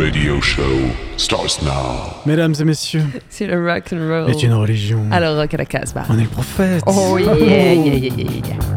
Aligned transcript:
radio 0.00 0.40
show 0.40 0.90
starts 1.16 1.62
now. 1.62 2.14
Mesdames 2.26 2.54
et 2.60 2.64
messieurs, 2.64 3.04
C'est 3.28 3.46
le 3.46 3.64
rock 3.64 3.92
and 3.92 4.08
roll. 4.08 4.30
est 4.30 4.42
une 4.42 4.54
religion. 4.54 5.04
Alors 5.10 5.36
rock 5.36 5.52
à 5.54 5.56
la 5.58 5.66
Casbah. 5.66 6.04
On 6.08 6.18
est 6.18 6.22
le 6.22 6.28
prophète. 6.28 6.82
Oh 6.86 7.18
yeah, 7.18 7.34
yeah, 7.34 7.74
yeah, 7.74 7.94
yeah, 7.94 8.30
yeah. 8.48 8.69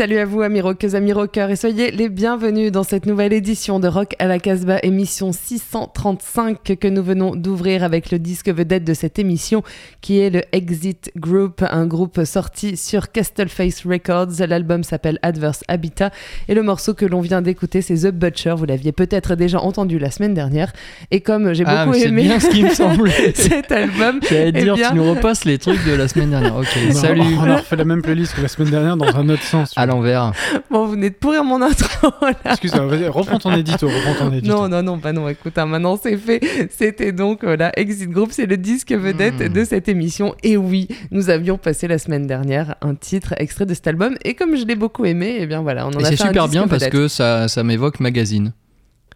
Salut 0.00 0.16
à 0.16 0.24
vous 0.24 0.40
amis 0.40 0.62
rockeuses, 0.62 0.94
amis 0.94 1.12
rockers 1.12 1.50
et 1.50 1.56
soyez 1.56 1.90
les 1.90 2.08
bienvenus 2.08 2.72
dans 2.72 2.84
cette 2.84 3.04
nouvelle 3.04 3.34
édition 3.34 3.80
de 3.80 3.86
Rock 3.86 4.14
à 4.18 4.24
la 4.24 4.38
Casbah, 4.38 4.78
émission 4.82 5.30
635 5.30 6.56
que 6.80 6.88
nous 6.88 7.02
venons 7.02 7.36
d'ouvrir 7.36 7.84
avec 7.84 8.10
le 8.10 8.18
disque 8.18 8.48
vedette 8.48 8.84
de 8.84 8.94
cette 8.94 9.18
émission 9.18 9.62
qui 10.00 10.18
est 10.18 10.30
le 10.30 10.40
Exit 10.52 11.12
Group, 11.18 11.62
un 11.68 11.84
groupe 11.84 12.24
sorti 12.24 12.78
sur 12.78 13.12
Castleface 13.12 13.84
Records. 13.84 14.46
L'album 14.48 14.84
s'appelle 14.84 15.18
Adverse 15.20 15.64
Habitat 15.68 16.12
et 16.48 16.54
le 16.54 16.62
morceau 16.62 16.94
que 16.94 17.04
l'on 17.04 17.20
vient 17.20 17.42
d'écouter 17.42 17.82
c'est 17.82 17.96
The 17.96 18.10
Butcher, 18.10 18.54
vous 18.56 18.64
l'aviez 18.64 18.92
peut-être 18.92 19.34
déjà 19.34 19.60
entendu 19.60 19.98
la 19.98 20.10
semaine 20.10 20.32
dernière 20.32 20.72
et 21.10 21.20
comme 21.20 21.52
j'ai 21.52 21.64
Ah, 21.66 21.84
beaucoup 21.84 21.98
aimé 21.98 22.22
bien 22.22 22.40
ce 22.40 22.48
qui 22.48 22.62
me 22.64 22.70
semblait. 22.74 23.34
cet 23.34 23.70
album, 23.70 24.20
J'allais 24.30 24.48
eh 24.48 24.62
dire, 24.62 24.76
bien- 24.76 24.88
tu 24.92 24.94
nous 24.96 25.10
repasses 25.10 25.44
les 25.44 25.58
trucs 25.58 25.84
de 25.84 25.92
la 25.92 26.08
semaine 26.08 26.30
dernière. 26.30 26.56
Ok, 26.56 26.68
salut. 26.92 27.20
On 27.38 27.50
a 27.50 27.56
refait 27.58 27.76
la 27.76 27.84
même 27.84 28.00
playlist 28.00 28.34
que 28.34 28.40
la 28.40 28.48
semaine 28.48 28.70
dernière 28.70 28.96
dans 28.96 29.14
un 29.14 29.28
autre 29.28 29.42
sens. 29.42 29.74
L'envers. 29.90 30.32
bon 30.70 30.86
vous 30.86 30.92
venez 30.92 31.10
de 31.10 31.14
pourrir 31.14 31.44
mon 31.44 31.60
intro 31.62 32.10
là. 32.22 32.32
Excuse-moi, 32.52 32.86
vas-y, 32.86 33.08
reprends 33.08 33.38
ton 33.38 33.52
édito, 33.54 33.88
reprends 33.88 34.14
ton 34.26 34.32
édito. 34.32 34.54
Non, 34.54 34.68
non, 34.68 34.82
non, 34.82 34.98
pas 34.98 35.12
non. 35.12 35.28
Écoute, 35.28 35.56
hein, 35.58 35.66
maintenant 35.66 35.98
c'est 36.02 36.16
fait. 36.16 36.40
C'était 36.70 37.12
donc 37.12 37.44
voilà, 37.44 37.72
Exit 37.78 38.08
Group, 38.10 38.30
c'est 38.32 38.46
le 38.46 38.56
disque 38.56 38.92
vedette 38.92 39.40
Hmm. 39.40 39.52
de 39.52 39.64
cette 39.64 39.88
émission. 39.88 40.34
Et 40.42 40.56
oui, 40.56 40.88
nous 41.10 41.30
avions 41.30 41.58
passé 41.58 41.86
la 41.88 41.98
semaine 41.98 42.26
dernière 42.26 42.74
un 42.80 42.94
titre 42.94 43.34
extrait 43.38 43.66
de 43.66 43.74
cet 43.74 43.86
album. 43.86 44.16
Et 44.24 44.34
comme 44.34 44.56
je 44.56 44.64
l'ai 44.64 44.76
beaucoup 44.76 45.04
aimé, 45.04 45.36
eh 45.40 45.46
bien 45.46 45.60
voilà, 45.62 45.86
on 45.86 45.90
en 45.90 45.98
Et 46.00 46.04
a 46.04 46.08
c'est 46.10 46.16
fait 46.16 46.22
un 46.22 46.26
super 46.28 46.48
bien 46.48 46.62
parce 46.68 46.82
vedette. 46.84 46.92
que 46.92 47.08
ça, 47.08 47.48
ça 47.48 47.62
m'évoque 47.62 48.00
magazine. 48.00 48.52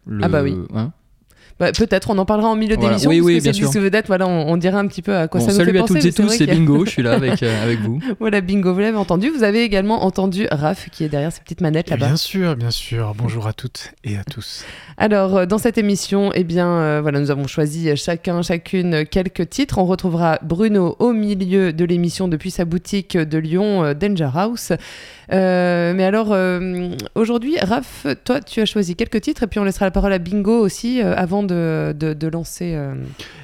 Le- 0.07 0.25
Ah 0.25 0.29
bah 0.29 0.43
oui. 0.43 0.57
hein. 0.75 0.93
Bah, 1.61 1.71
Peut-être, 1.73 2.11
on 2.11 2.19
en 2.19 2.25
parlera 2.25 2.49
en 2.49 2.57
milieu 2.57 2.75
Voilà. 2.75 2.91
d'émission. 2.91 3.11
Oui, 3.11 3.19
parce 3.19 3.27
oui, 3.27 3.39
que 3.39 3.43
bien 3.43 3.53
sûr. 3.53 3.71
vedette. 3.81 4.07
Voilà, 4.09 4.27
on, 4.27 4.49
on 4.53 4.57
dira 4.57 4.79
un 4.81 4.87
petit 4.89 5.03
peu 5.03 5.15
à 5.17 5.29
quoi 5.29 5.41
Bon, 5.41 5.47
ça 5.47 5.53
nous 5.53 5.59
salut 5.59 5.71
fait 5.73 5.79
à 5.79 5.81
penser. 5.83 5.95
toutes 5.95 6.03
mais 6.05 6.09
et 6.09 6.13
tous, 6.13 6.29
c'est 6.37 6.51
a- 6.51 6.55
Bingo, 6.55 6.85
je 6.85 6.91
suis 6.91 7.03
là 7.03 7.13
avec, 7.15 7.43
euh, 7.45 7.65
avec 7.65 7.81
vous. 7.81 8.01
Voilà, 8.19 8.41
bingo, 8.41 8.73
vous 8.75 8.81
l'avez 8.81 8.97
entendu. 8.97 9.31
Vous 9.31 9.45
avez 9.45 9.63
également 9.63 10.05
entendu 10.05 10.49
Raph 10.51 10.89
qui 10.91 11.05
est 11.05 11.09
derrière 11.09 11.33
ces 11.33 11.41
petites 11.41 11.61
manettes 11.61 11.91
là-bas. 11.91 12.07
Bien 12.07 12.17
sûr, 12.17 12.57
bien 12.57 12.71
sûr. 12.73 13.15
Bonjour 13.17 13.47
à 13.47 13.53
toutes 13.53 13.93
et 14.03 14.17
à 14.17 14.25
tous. 14.25 14.65
Alors, 14.97 15.37
euh, 15.37 15.47
dans 15.47 15.59
cette 15.59 15.79
émission, 15.79 16.31
eh 16.35 16.43
bien, 16.45 16.67
euh, 16.69 16.99
voilà, 17.03 17.21
nous 17.21 17.31
avons 17.31 17.47
choisi 17.47 17.97
chacun, 17.97 18.43
chacune 18.43 19.05
quelques 19.07 19.49
titres. 19.49 19.79
On 19.79 19.85
retrouvera 19.85 20.41
Bruno 20.43 20.97
au 20.99 21.13
milieu 21.13 21.73
de 21.73 21.85
l'émission 21.85 22.27
depuis 22.27 22.51
sa 22.51 22.65
boutique 22.65 23.17
de 23.17 23.39
Lyon, 23.39 23.85
euh, 23.85 23.95
Danger 23.95 24.31
House. 24.35 24.73
Euh, 25.33 25.95
mais 25.97 26.05
alors, 26.05 26.29
euh, 26.33 26.91
aujourd'hui, 27.15 27.57
Raph, 27.61 28.07
toi, 28.25 28.41
tu 28.41 28.61
as 28.61 28.67
choisi 28.67 28.95
quelques 28.95 29.21
titres 29.23 29.45
et 29.45 29.47
puis 29.47 29.59
on 29.59 29.65
laissera 29.65 29.87
la 29.87 29.91
parole 29.91 30.13
à 30.13 30.19
Bingo 30.19 30.59
aussi 30.61 31.01
euh, 31.01 31.15
avant 31.17 31.43
de, 31.45 32.29
lancer. 32.29 32.75
euh, 32.75 32.95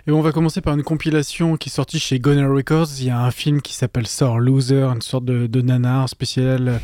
Et 0.07 0.11
on 0.11 0.21
va 0.21 0.33
commencer 0.33 0.61
par 0.61 0.75
une 0.75 0.83
compilation 0.83 1.57
qui 1.57 1.69
est 1.69 1.73
sortie 1.73 1.99
chez 1.99 2.19
Gunner 2.19 2.47
Records. 2.47 2.89
Il 2.99 3.07
y 3.07 3.11
a 3.11 3.21
un 3.21 3.31
film 3.31 3.61
qui 3.63 3.75
s'appelle 3.75 4.07
Sore 4.07 4.41
Loser, 4.41 4.85
une 4.85 5.03
sorte 5.03 5.25
de, 5.25 5.47
de 5.47 5.61
nanar 5.63 6.09
spécial 6.09 6.81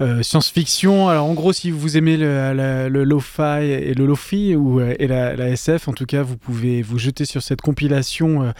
euh, 0.00 0.22
science-fiction. 0.22 1.08
Alors 1.08 1.26
en 1.26 1.34
gros, 1.34 1.52
si 1.52 1.70
vous 1.70 1.96
aimez 1.96 2.16
le, 2.16 2.52
la- 2.54 2.88
le 2.88 3.04
lo-fi 3.04 3.62
et 3.64 3.94
le 3.94 4.06
lo-fi 4.06 4.54
ou, 4.56 4.80
euh, 4.80 4.94
et 4.98 5.06
la, 5.06 5.34
la 5.36 5.48
SF, 5.48 5.88
en 5.88 5.92
tout 5.92 6.06
cas, 6.06 6.22
vous 6.22 6.36
pouvez 6.36 6.82
vous 6.82 6.98
jeter 6.98 7.24
sur 7.24 7.42
cette 7.42 7.60
compilation 7.60 8.42
euh, 8.44 8.50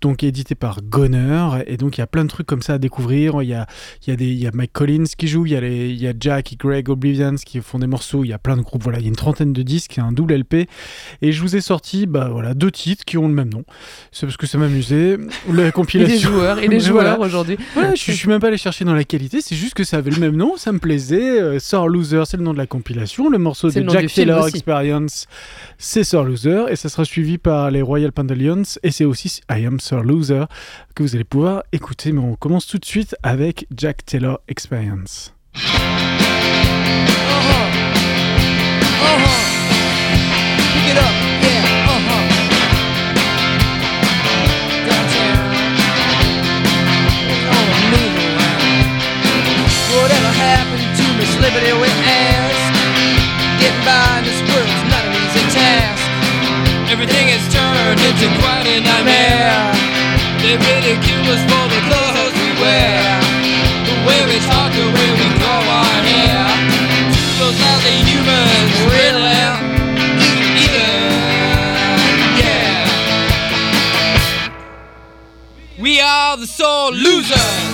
donc 0.00 0.22
éditée 0.22 0.54
par 0.54 0.80
Gunner. 0.82 1.62
Et 1.66 1.76
donc 1.76 1.96
il 1.98 2.00
y 2.00 2.02
a 2.02 2.06
plein 2.06 2.24
de 2.24 2.28
trucs 2.30 2.46
comme 2.46 2.62
ça 2.62 2.74
à 2.74 2.78
découvrir. 2.78 3.42
Il 3.42 3.48
y 3.48 3.54
a, 3.54 3.66
il 4.06 4.10
y 4.10 4.12
a, 4.12 4.16
des, 4.16 4.26
il 4.26 4.38
y 4.38 4.46
a 4.46 4.50
Mike 4.52 4.72
Collins 4.72 5.04
qui 5.16 5.28
joue, 5.28 5.46
il 5.46 5.52
y, 5.52 5.56
a 5.56 5.60
les, 5.60 5.90
il 5.90 6.00
y 6.02 6.08
a 6.08 6.12
Jack 6.18 6.52
et 6.52 6.56
Greg 6.56 6.88
Oblivions 6.88 7.36
qui 7.36 7.60
font 7.60 7.78
des 7.78 7.86
morceaux. 7.86 8.24
Il 8.24 8.28
y 8.28 8.32
a 8.32 8.38
plein 8.38 8.56
de 8.56 8.62
groupes. 8.62 8.82
Voilà, 8.82 8.98
il 8.98 9.02
y 9.02 9.06
a 9.06 9.08
une 9.08 9.16
trentaine 9.16 9.52
de 9.52 9.62
disques, 9.62 9.98
un 9.98 10.12
double 10.12 10.34
LP. 10.34 10.68
Et 11.22 11.32
je 11.32 11.40
vous 11.42 11.56
ai 11.56 11.60
sorti 11.60 12.06
bah, 12.06 12.28
voilà, 12.32 12.54
deux 12.54 12.70
titres 12.70 13.04
qui 13.04 13.18
ont 13.18 13.28
le 13.28 13.34
même 13.34 13.50
nom. 13.52 13.64
C'est 14.12 14.26
parce 14.26 14.36
que 14.36 14.46
ça 14.46 14.58
m'amusait. 14.58 15.16
La 15.52 15.70
compilation. 15.78 16.30
joueur, 16.30 16.62
il 16.62 16.72
est 16.72 16.78
Voilà. 16.88 17.14
joueur 17.14 17.20
aujourd'hui. 17.20 17.56
Voilà, 17.74 17.94
je, 17.94 18.02
je 18.04 18.12
suis 18.12 18.28
même 18.28 18.40
pas 18.40 18.48
allé 18.48 18.56
chercher 18.56 18.84
dans 18.84 18.94
la 18.94 19.04
qualité, 19.04 19.40
c'est 19.40 19.54
juste 19.56 19.74
que 19.74 19.84
ça 19.84 19.98
avait 19.98 20.10
le 20.10 20.18
même 20.20 20.36
nom, 20.36 20.56
ça 20.56 20.72
me 20.72 20.78
plaisait. 20.88 21.40
Euh, 21.40 21.58
Sore 21.58 21.88
Loser, 21.88 22.22
c'est 22.24 22.38
le 22.38 22.42
nom 22.42 22.54
de 22.54 22.58
la 22.58 22.66
compilation. 22.66 23.28
Le 23.28 23.36
morceau 23.36 23.70
de 23.70 23.80
le 23.80 23.88
Jack 23.90 24.10
Taylor. 24.12 24.48
Experience, 24.48 25.26
c'est 25.76 26.02
Sore 26.02 26.24
Loser. 26.24 26.64
Et 26.70 26.76
ça 26.76 26.88
sera 26.88 27.04
suivi 27.04 27.36
par 27.36 27.70
les 27.70 27.82
Royal 27.82 28.10
Pandalions. 28.10 28.62
Et 28.82 28.90
c'est 28.90 29.04
aussi 29.04 29.40
I 29.50 29.66
Am 29.66 29.80
Sore 29.80 30.02
Loser 30.02 30.44
que 30.94 31.02
vous 31.02 31.14
allez 31.14 31.24
pouvoir 31.24 31.62
écouter. 31.72 32.12
Mais 32.12 32.20
on 32.20 32.36
commence 32.36 32.66
tout 32.66 32.78
de 32.78 32.86
suite 32.86 33.14
avec 33.22 33.66
Jack 33.76 34.06
Taylor 34.06 34.40
Experience. 34.48 35.34
Pick 40.72 40.86
it 40.86 40.96
up, 40.96 41.27
this 51.28 51.36
liberty 51.44 51.72
we 51.76 51.88
ask. 52.08 52.72
Getting 53.60 53.84
by 53.84 54.18
in 54.18 54.24
this 54.24 54.40
world's 54.48 54.84
not 54.88 55.04
an 55.04 55.12
easy 55.12 55.44
task. 55.52 56.00
Everything 56.88 57.28
has 57.28 57.44
turned 57.52 58.00
into 58.00 58.32
quite 58.40 58.64
a 58.64 58.80
nightmare. 58.80 59.76
They 60.40 60.56
ridicule 60.56 61.28
us 61.28 61.42
for 61.44 61.64
the 61.68 61.80
clothes 61.84 62.32
we 62.32 62.50
wear. 62.64 63.20
The 63.84 63.96
way 64.08 64.20
we 64.24 64.38
talk, 64.48 64.72
the 64.72 64.88
way 64.88 65.08
we 65.20 65.26
grow 65.36 65.60
our 65.68 66.00
hair. 66.08 66.48
Two 67.12 67.52
those 67.52 67.58
lousy 67.60 67.96
humans, 68.08 68.72
riddling. 68.88 69.56
Yeah. 70.64 71.28
We 75.78 76.00
are 76.00 76.36
the 76.36 76.46
sole 76.46 76.92
losers! 76.92 77.67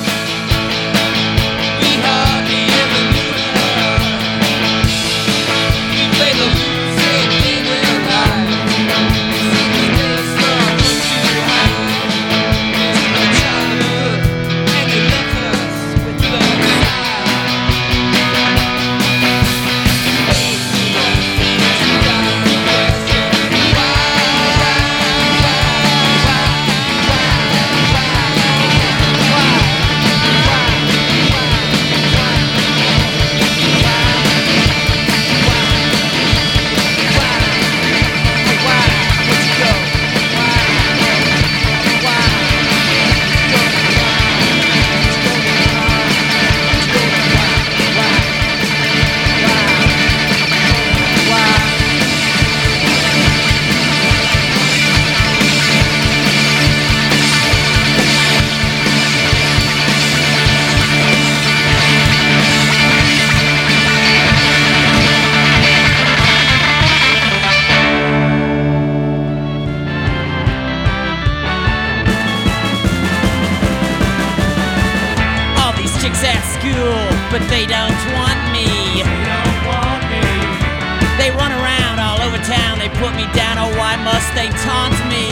Why 83.79 83.97
must 83.97 84.31
they 84.35 84.49
taunt 84.63 84.95
me? 85.11 85.31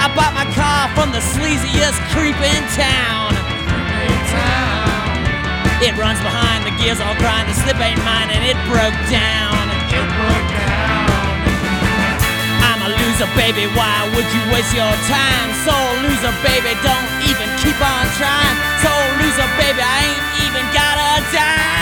I 0.00 0.06
bought 0.16 0.34
my 0.34 0.46
car 0.54 0.88
from 0.96 1.12
the 1.12 1.20
sleaziest 1.20 1.98
creep 2.14 2.38
in 2.38 2.62
town. 2.74 3.34
It 5.80 5.96
runs 5.96 6.20
behind, 6.20 6.68
the 6.68 6.74
gears 6.76 7.00
all 7.00 7.16
grind, 7.16 7.48
the 7.48 7.56
slip 7.56 7.80
ain't 7.80 8.00
mine, 8.04 8.28
and 8.28 8.44
it 8.44 8.58
broke 8.68 8.98
down. 9.08 9.56
I'm 12.60 12.80
a 12.84 12.90
loser, 12.92 13.28
baby. 13.32 13.64
Why 13.72 14.04
would 14.12 14.28
you 14.28 14.42
waste 14.52 14.76
your 14.76 14.94
time? 15.08 15.48
Soul 15.64 15.90
loser, 16.04 16.34
baby. 16.44 16.76
Don't 16.84 17.08
even 17.24 17.48
keep 17.64 17.78
on 17.80 18.04
trying. 18.20 18.56
Soul 18.84 19.04
loser, 19.24 19.48
baby. 19.56 19.80
I 19.80 19.98
ain't 20.04 20.26
even 20.44 20.64
got 20.76 20.96
a 21.00 21.12
dime. 21.32 21.79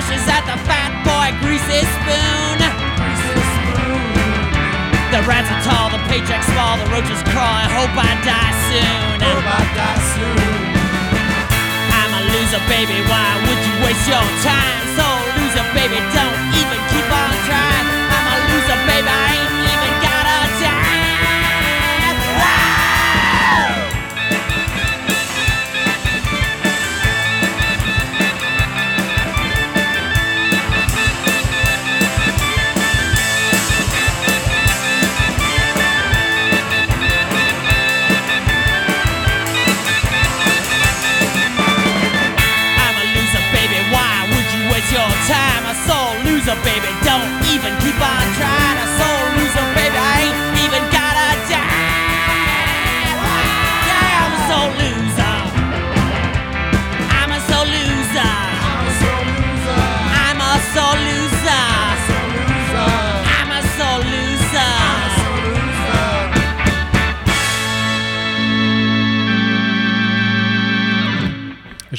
Dishes 0.00 0.24
at 0.32 0.40
the 0.48 0.56
fat 0.64 0.96
boy 1.04 1.28
greasy 1.44 1.84
spoon. 1.84 2.56
The 5.12 5.20
rats 5.28 5.52
are 5.52 5.60
tall, 5.60 5.92
the 5.92 6.00
paycheck's 6.08 6.48
small, 6.48 6.80
the 6.80 6.88
roaches 6.88 7.20
crawl. 7.28 7.44
I 7.44 7.68
hope 7.68 7.92
I 7.92 8.16
die 8.24 8.54
soon. 8.72 9.20
I'm 11.92 12.12
a 12.16 12.22
loser, 12.32 12.64
baby. 12.64 12.96
Why 13.12 13.28
would 13.44 13.60
you 13.60 13.74
waste 13.84 14.08
your 14.08 14.24
time? 14.40 14.80
So 14.96 15.04
loser, 15.36 15.68
baby. 15.76 16.00
Don't 16.16 16.38
even 16.56 16.80
keep 16.88 17.08
on 17.12 17.32
trying. 17.44 17.86
I'm 18.08 18.24
a 18.24 18.36
loser, 18.48 18.80
baby. 18.88 19.04
I 19.04 19.36
ain't 19.36 19.59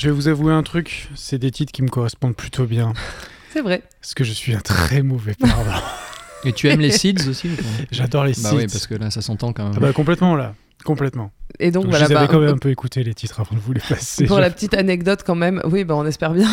Je 0.01 0.07
vais 0.07 0.15
vous 0.15 0.27
avouer 0.27 0.51
un 0.51 0.63
truc, 0.63 1.09
c'est 1.13 1.37
des 1.37 1.51
titres 1.51 1.71
qui 1.71 1.83
me 1.83 1.87
correspondent 1.87 2.35
plutôt 2.35 2.65
bien. 2.65 2.93
C'est 3.51 3.61
vrai. 3.61 3.83
Parce 4.01 4.13
que 4.13 4.23
je 4.23 4.31
suis 4.31 4.53
un 4.53 4.59
très 4.59 5.01
mauvais 5.01 5.33
perdant. 5.33 5.81
Et 6.43 6.53
tu 6.53 6.69
aimes 6.69 6.79
les 6.79 6.91
seeds 6.97 7.27
aussi 7.29 7.49
J'adore 7.91 8.23
les 8.23 8.31
Bah 8.33 8.49
sites. 8.49 8.57
oui, 8.57 8.65
parce 8.67 8.87
que 8.87 8.95
là, 8.95 9.11
ça 9.11 9.21
s'entend 9.21 9.53
quand 9.53 9.63
même. 9.65 9.73
Ah 9.75 9.79
bah 9.79 9.93
complètement 9.93 10.35
là, 10.35 10.55
complètement. 10.83 11.31
Et 11.59 11.69
donc, 11.69 11.83
Donc, 11.83 11.91
voilà. 11.91 12.05
je 12.05 12.09
les 12.11 12.15
avais 12.17 12.27
bah, 12.27 12.31
quand 12.31 12.39
même 12.39 12.53
un 12.55 12.57
peu 12.57 12.69
écouté 12.69 13.03
les 13.03 13.13
titres 13.13 13.39
avant 13.41 13.55
de 13.55 13.59
vous 13.61 13.73
les 13.73 13.81
passer. 13.81 14.25
pour 14.25 14.39
la 14.39 14.49
petite 14.49 14.73
anecdote 14.73 15.21
quand 15.25 15.35
même, 15.35 15.61
oui, 15.65 15.83
bah 15.83 15.95
on 15.97 16.05
espère 16.05 16.33
bien. 16.33 16.47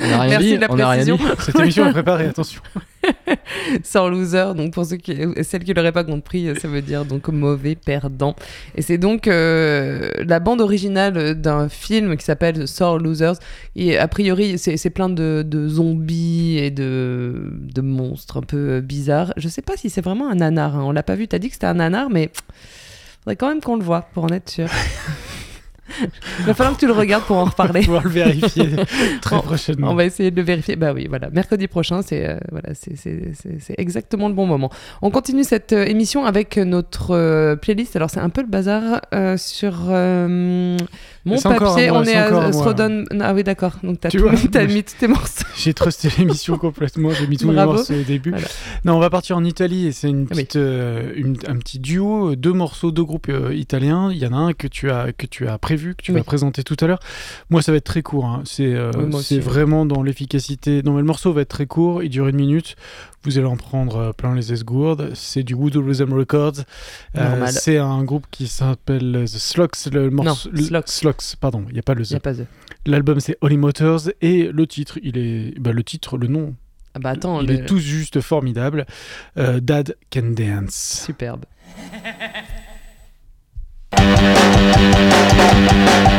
On 0.00 0.04
a 0.12 0.20
rien 0.22 0.30
Merci 0.30 0.46
dit. 0.46 0.54
de 0.56 0.60
la 0.60 0.68
précision. 0.68 1.18
Cette 1.40 1.58
émission 1.60 1.86
est 1.86 1.92
préparée, 1.92 2.26
attention. 2.26 2.62
Sans 3.84 4.08
loser, 4.08 4.54
donc 4.56 4.72
pour 4.72 4.84
ceux 4.84 4.96
qui, 4.96 5.16
celles 5.42 5.64
qui 5.64 5.72
l'auraient 5.74 5.92
pas 5.92 6.04
compris, 6.04 6.48
ça 6.60 6.68
veut 6.68 6.82
dire 6.82 7.04
donc 7.04 7.28
mauvais 7.28 7.74
perdant. 7.74 8.34
Et 8.74 8.82
c'est 8.82 8.98
donc 8.98 9.26
euh, 9.28 10.10
la 10.26 10.40
bande 10.40 10.60
originale 10.60 11.34
d'un 11.40 11.68
film 11.68 12.16
qui 12.16 12.24
s'appelle 12.24 12.66
Sore 12.66 12.98
Losers. 12.98 13.36
Et 13.76 13.98
a 13.98 14.08
priori, 14.08 14.58
c'est 14.58 14.76
c'est 14.76 14.90
plein 14.90 15.08
de, 15.10 15.44
de 15.46 15.68
zombies 15.68 16.58
et 16.58 16.70
de, 16.70 17.52
de 17.52 17.80
monstres 17.82 18.38
un 18.38 18.42
peu 18.42 18.80
bizarres. 18.80 19.32
Je 19.36 19.48
sais 19.48 19.62
pas 19.62 19.76
si 19.76 19.90
c'est 19.90 20.00
vraiment 20.02 20.30
un 20.30 20.36
nanar. 20.36 20.76
hein. 20.76 20.82
On 20.84 20.92
l'a 20.92 21.02
pas 21.02 21.14
vu. 21.14 21.28
T'as 21.28 21.38
dit 21.38 21.48
que 21.48 21.54
c'était 21.54 21.66
un 21.66 21.74
nanar, 21.74 22.08
mais 22.10 22.30
faudrait 23.24 23.36
quand 23.36 23.48
même 23.48 23.60
qu'on 23.60 23.76
le 23.76 23.84
voit 23.84 24.02
pour 24.14 24.24
en 24.24 24.28
être 24.28 24.48
sûr. 24.50 24.68
Il 26.38 26.44
va 26.44 26.54
falloir 26.54 26.76
que 26.76 26.80
tu 26.80 26.86
le 26.86 26.92
regardes 26.92 27.24
pour 27.24 27.36
en 27.36 27.44
reparler. 27.46 27.80
pouvoir 27.84 28.04
le 28.04 28.10
vérifier 28.10 28.68
très 29.20 29.36
On- 29.36 29.40
prochainement. 29.40 29.90
On 29.90 29.94
va 29.96 30.04
essayer 30.04 30.30
de 30.30 30.36
le 30.36 30.42
vérifier. 30.42 30.76
Bah 30.76 30.92
oui, 30.94 31.06
voilà. 31.08 31.30
Mercredi 31.30 31.66
prochain, 31.66 32.00
c'est 32.02 32.28
euh, 32.28 32.38
voilà, 32.52 32.74
c'est- 32.74 33.74
exactement 33.76 34.28
le 34.28 34.34
bon 34.34 34.46
moment. 34.46 34.70
On 35.02 35.10
continue 35.10 35.42
cette 35.42 35.72
euh, 35.72 35.84
émission 35.84 36.24
avec 36.24 36.56
notre 36.58 37.10
euh, 37.10 37.56
playlist. 37.56 37.96
Alors 37.96 38.08
c'est 38.08 38.20
un 38.20 38.30
peu 38.30 38.40
le 38.42 38.46
bazar 38.46 39.00
sur 39.36 39.90
Mon 41.26 41.36
encore 41.36 41.74
papier, 41.74 41.90
moi, 41.90 42.00
on 42.00 42.04
est 42.04 42.14
à. 42.14 42.50
Strodon. 42.52 43.04
Ah 43.20 43.34
oui, 43.34 43.44
d'accord. 43.44 43.72
Donc 43.82 44.00
t'as 44.00 44.08
Tu 44.08 44.16
tout- 44.16 44.22
vois, 44.28 44.32
t'as 44.52 44.64
moi, 44.64 44.72
mis 44.72 44.82
tous 44.84 44.94
tes 44.98 45.06
morceaux. 45.06 45.44
J'ai 45.56 45.74
trusté 45.74 46.08
l'émission 46.16 46.56
complètement, 46.56 47.10
j'ai 47.10 47.26
mis 47.26 47.36
tous 47.36 47.46
Bravo. 47.52 47.74
morceaux 47.74 47.92
au 47.94 48.02
début. 48.02 48.30
Voilà. 48.30 48.46
Non, 48.86 48.94
on 48.96 49.00
va 49.00 49.10
partir 49.10 49.36
en 49.36 49.44
Italie 49.44 49.86
et 49.88 49.92
c'est 49.92 50.08
une 50.08 50.20
oui. 50.22 50.26
petite, 50.28 50.56
euh, 50.56 51.12
une- 51.14 51.36
un 51.46 51.56
petit 51.56 51.78
duo, 51.78 52.34
deux 52.36 52.54
morceaux, 52.54 52.90
deux 52.90 53.04
groupes 53.04 53.28
euh, 53.28 53.54
italiens. 53.54 54.10
Il 54.10 54.16
y 54.18 54.26
en 54.26 54.32
a 54.32 54.36
un 54.36 54.52
que 54.54 54.66
tu 54.66 54.90
as, 54.90 55.12
que 55.12 55.26
tu 55.26 55.46
as 55.46 55.58
prévu, 55.58 55.94
que 55.94 56.02
tu 56.02 56.12
Oui. 56.12 56.18
vas 56.18 56.24
présenter 56.24 56.62
tout 56.64 56.76
à 56.80 56.86
l'heure. 56.86 57.00
Moi, 57.50 57.60
ça 57.60 57.70
va 57.72 57.76
être 57.78 57.84
très 57.84 58.02
court. 58.02 58.24
hein. 58.24 58.42
C'est 58.46 58.72
euh, 58.74 58.90
Oui, 58.96 59.22
c'est 59.22 59.38
vraiment 59.40 59.84
dans 59.84 60.02
l'efficacité. 60.02 60.82
Non, 60.82 60.92
mais 60.92 61.00
le 61.00 61.06
morceau 61.06 61.32
va 61.34 61.42
être 61.42 61.48
très 61.48 61.66
court, 61.66 62.02
il 62.02 62.08
dure 62.08 62.28
une 62.28 62.36
minute. 62.36 62.76
Vous 63.24 63.36
allez 63.36 63.46
en 63.46 63.56
prendre 63.56 63.96
euh, 63.96 64.12
plein 64.12 64.34
les 64.34 64.52
esgourdes. 64.52 65.10
C'est 65.14 65.42
du 65.42 65.54
Voodoo 65.54 65.82
Rhythm 65.84 66.12
Records. 66.14 66.60
Euh, 67.18 67.28
Normal. 67.28 67.52
c'est 67.52 67.76
un 67.76 68.02
groupe 68.02 68.26
qui 68.30 68.48
s'appelle 68.48 69.24
The 69.26 69.38
Slugs. 69.38 69.92
Le 69.92 70.08
morceau. 70.10 70.48
Slugs, 70.86 71.36
pardon, 71.38 71.64
il 71.68 71.74
n'y 71.74 71.78
a 71.78 71.82
pas 71.82 71.94
le 71.94 72.02
Il 72.02 72.06
The. 72.06 72.10
n'y 72.12 72.16
a 72.16 72.20
pas 72.20 72.32
de. 72.34 72.46
L'album 72.86 73.20
c'est 73.20 73.36
Holy 73.42 73.58
Motors 73.58 74.08
et 74.22 74.44
le 74.50 74.66
titre, 74.66 74.98
il 75.02 75.18
est, 75.18 75.58
bah, 75.60 75.72
le 75.72 75.84
titre, 75.84 76.16
le 76.16 76.28
nom, 76.28 76.54
Ah 76.94 76.98
bah 76.98 77.10
attends, 77.10 77.42
il 77.42 77.48
le- 77.48 77.54
est 77.56 77.66
tout 77.66 77.78
juste 77.78 78.22
formidable. 78.22 78.86
Euh, 79.36 79.60
Dad 79.60 79.96
Can 80.10 80.32
Dance. 80.34 81.02
superbe. 81.04 81.44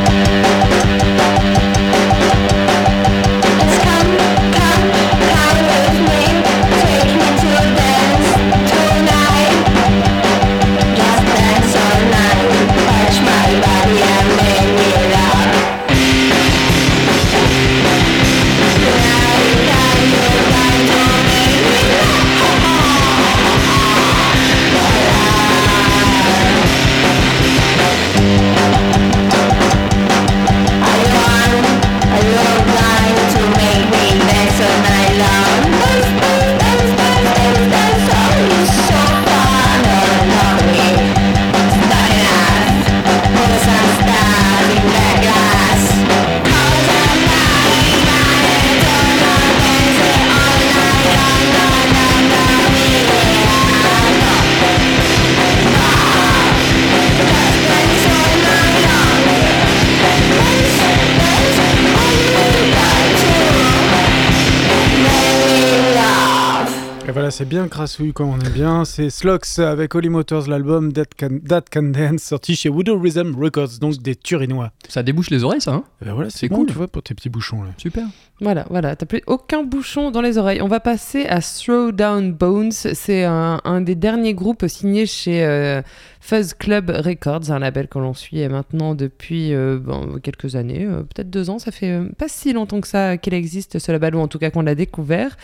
voilà, 67.22 67.30
c'est 67.30 67.44
bien 67.44 67.68
crassouille 67.68 68.12
comme 68.12 68.30
on 68.30 68.40
est 68.40 68.50
bien. 68.52 68.84
C'est 68.84 69.08
Slox 69.08 69.60
avec 69.60 69.94
Holy 69.94 70.08
Motors, 70.08 70.48
l'album 70.48 70.92
Dad 70.92 71.06
Can, 71.16 71.38
Dad 71.40 71.62
Can 71.72 71.84
Dance, 71.84 72.20
sorti 72.22 72.56
chez 72.56 72.68
Voodoo 72.68 72.98
Rhythm 72.98 73.36
Records, 73.40 73.78
donc 73.80 73.98
des 73.98 74.16
Turinois. 74.16 74.72
Ça 74.88 75.04
débouche 75.04 75.30
les 75.30 75.44
oreilles, 75.44 75.60
ça, 75.60 75.70
hein? 75.70 75.84
Et 76.02 76.06
ben 76.06 76.14
voilà, 76.14 76.30
c'est 76.30 76.38
C'est 76.38 76.48
bon, 76.48 76.56
cool. 76.56 76.66
tu 76.66 76.72
vois, 76.72 76.88
pour 76.88 77.00
tes 77.04 77.14
petits 77.14 77.28
bouchons 77.28 77.62
là. 77.62 77.68
Super. 77.78 78.06
Voilà, 78.40 78.66
voilà, 78.70 78.96
t'as 78.96 79.06
plus 79.06 79.22
aucun 79.28 79.62
bouchon 79.62 80.10
dans 80.10 80.20
les 80.20 80.36
oreilles. 80.36 80.62
On 80.62 80.66
va 80.66 80.80
passer 80.80 81.26
à 81.26 81.38
Throwdown 81.40 82.32
Bones. 82.32 82.72
C'est 82.72 83.22
un, 83.22 83.60
un 83.62 83.80
des 83.82 83.94
derniers 83.94 84.34
groupes 84.34 84.64
signés 84.66 85.06
chez 85.06 85.44
euh, 85.44 85.80
Fuzz 86.22 86.54
Club 86.54 86.88
Records, 86.88 87.50
un 87.50 87.58
label 87.58 87.88
que 87.88 87.98
l'on 87.98 88.14
suit 88.14 88.46
maintenant 88.48 88.94
depuis 88.94 89.52
euh, 89.52 89.80
quelques 90.22 90.54
années, 90.54 90.86
euh, 90.86 91.02
peut-être 91.02 91.28
deux 91.28 91.50
ans. 91.50 91.58
Ça 91.58 91.72
fait 91.72 91.90
euh, 91.90 92.08
pas 92.16 92.28
si 92.28 92.52
longtemps 92.52 92.80
que 92.80 92.86
ça 92.86 93.18
qu'il 93.18 93.34
existe 93.34 93.80
ce 93.80 93.90
label, 93.90 94.14
ou 94.14 94.20
en 94.20 94.28
tout 94.28 94.38
cas 94.38 94.52
qu'on 94.52 94.62
l'a 94.62 94.76
découvert. 94.76 95.36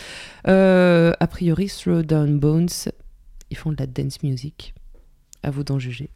A 0.45 1.27
priori, 1.29 1.67
Throwdown 1.67 2.39
Bones, 2.39 2.69
ils 3.51 3.57
font 3.57 3.73
de 3.73 3.77
la 3.77 3.87
dance 3.87 4.23
music. 4.23 4.73
À 5.43 5.51
vous 5.51 5.65
d'en 5.65 5.81
juger. 5.81 6.11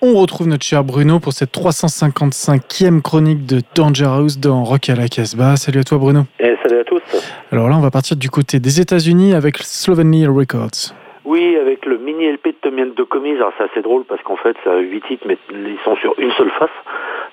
On 0.00 0.14
retrouve 0.14 0.46
notre 0.46 0.64
cher 0.64 0.84
Bruno 0.84 1.20
pour 1.20 1.34
cette 1.34 1.52
355e 1.52 3.02
chronique 3.02 3.44
de 3.44 3.60
Dangerous 3.74 4.38
dans 4.40 4.64
Rock 4.64 4.88
à 4.88 4.94
la 4.94 5.06
Casbah. 5.06 5.56
Salut 5.56 5.80
à 5.80 5.84
toi 5.84 5.98
Bruno. 5.98 6.24
Et 6.38 6.54
salut 6.62 6.80
à 6.80 6.84
tous. 6.84 7.02
Alors 7.52 7.68
là, 7.68 7.76
on 7.76 7.80
va 7.80 7.90
partir 7.90 8.16
du 8.16 8.30
côté 8.30 8.58
des 8.58 8.80
États-Unis 8.80 9.34
avec 9.34 9.58
Slovenly 9.58 10.26
Records. 10.26 10.94
Oui, 11.24 11.56
avec 11.56 11.84
le 11.84 11.98
mini 11.98 12.30
LP 12.32 12.46
de 12.46 12.56
Tommy 12.62 12.82
and 12.82 12.90
the 12.96 13.04
Commies, 13.04 13.36
alors 13.36 13.52
c'est 13.58 13.64
assez 13.64 13.82
drôle 13.82 14.04
parce 14.04 14.22
qu'en 14.22 14.36
fait, 14.36 14.56
ça 14.64 14.72
a 14.72 14.78
8 14.78 15.00
titres, 15.02 15.26
mais 15.26 15.36
ils 15.50 15.78
sont 15.84 15.96
sur 15.96 16.14
une 16.18 16.32
seule 16.32 16.50
face. 16.50 16.70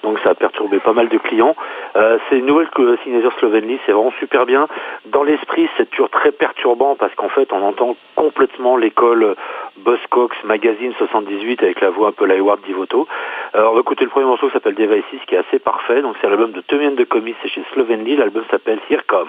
Donc 0.03 0.19
ça 0.19 0.31
a 0.31 0.35
perturbé 0.35 0.79
pas 0.79 0.93
mal 0.93 1.09
de 1.09 1.17
clients. 1.17 1.55
Euh, 1.95 2.17
c'est 2.29 2.37
une 2.37 2.45
nouvelle 2.45 2.69
signature 3.03 3.33
Slovenly, 3.39 3.79
c'est 3.85 3.91
vraiment 3.91 4.13
super 4.19 4.45
bien. 4.45 4.67
Dans 5.07 5.23
l'esprit, 5.23 5.67
c'est 5.77 5.89
toujours 5.89 6.09
très 6.09 6.31
perturbant 6.31 6.95
parce 6.95 7.13
qu'en 7.15 7.29
fait, 7.29 7.51
on 7.51 7.61
entend 7.61 7.95
complètement 8.15 8.77
l'école 8.77 9.35
Buzzcocks 9.77 10.43
Magazine 10.43 10.93
78 10.97 11.63
avec 11.63 11.81
la 11.81 11.89
voix 11.89 12.09
un 12.09 12.11
peu 12.11 12.25
Lyward 12.25 12.61
Divoto. 12.61 13.07
Euh, 13.55 13.67
on 13.69 13.73
va 13.73 13.79
écouter 13.79 14.03
le 14.03 14.09
premier 14.09 14.25
morceau 14.25 14.47
qui 14.47 14.53
s'appelle 14.53 14.75
Devices 14.75 15.03
qui 15.27 15.35
est 15.35 15.39
assez 15.39 15.59
parfait. 15.59 16.01
Donc 16.01 16.15
c'est 16.21 16.29
l'album 16.29 16.51
de 16.51 16.61
Tommy 16.61 16.87
and 16.87 16.95
the 16.95 17.05
Commies, 17.05 17.35
c'est 17.41 17.49
chez 17.49 17.63
Slovenly. 17.73 18.17
L'album 18.17 18.43
s'appelle 18.51 18.79
Here 18.89 19.01
Come. 19.07 19.27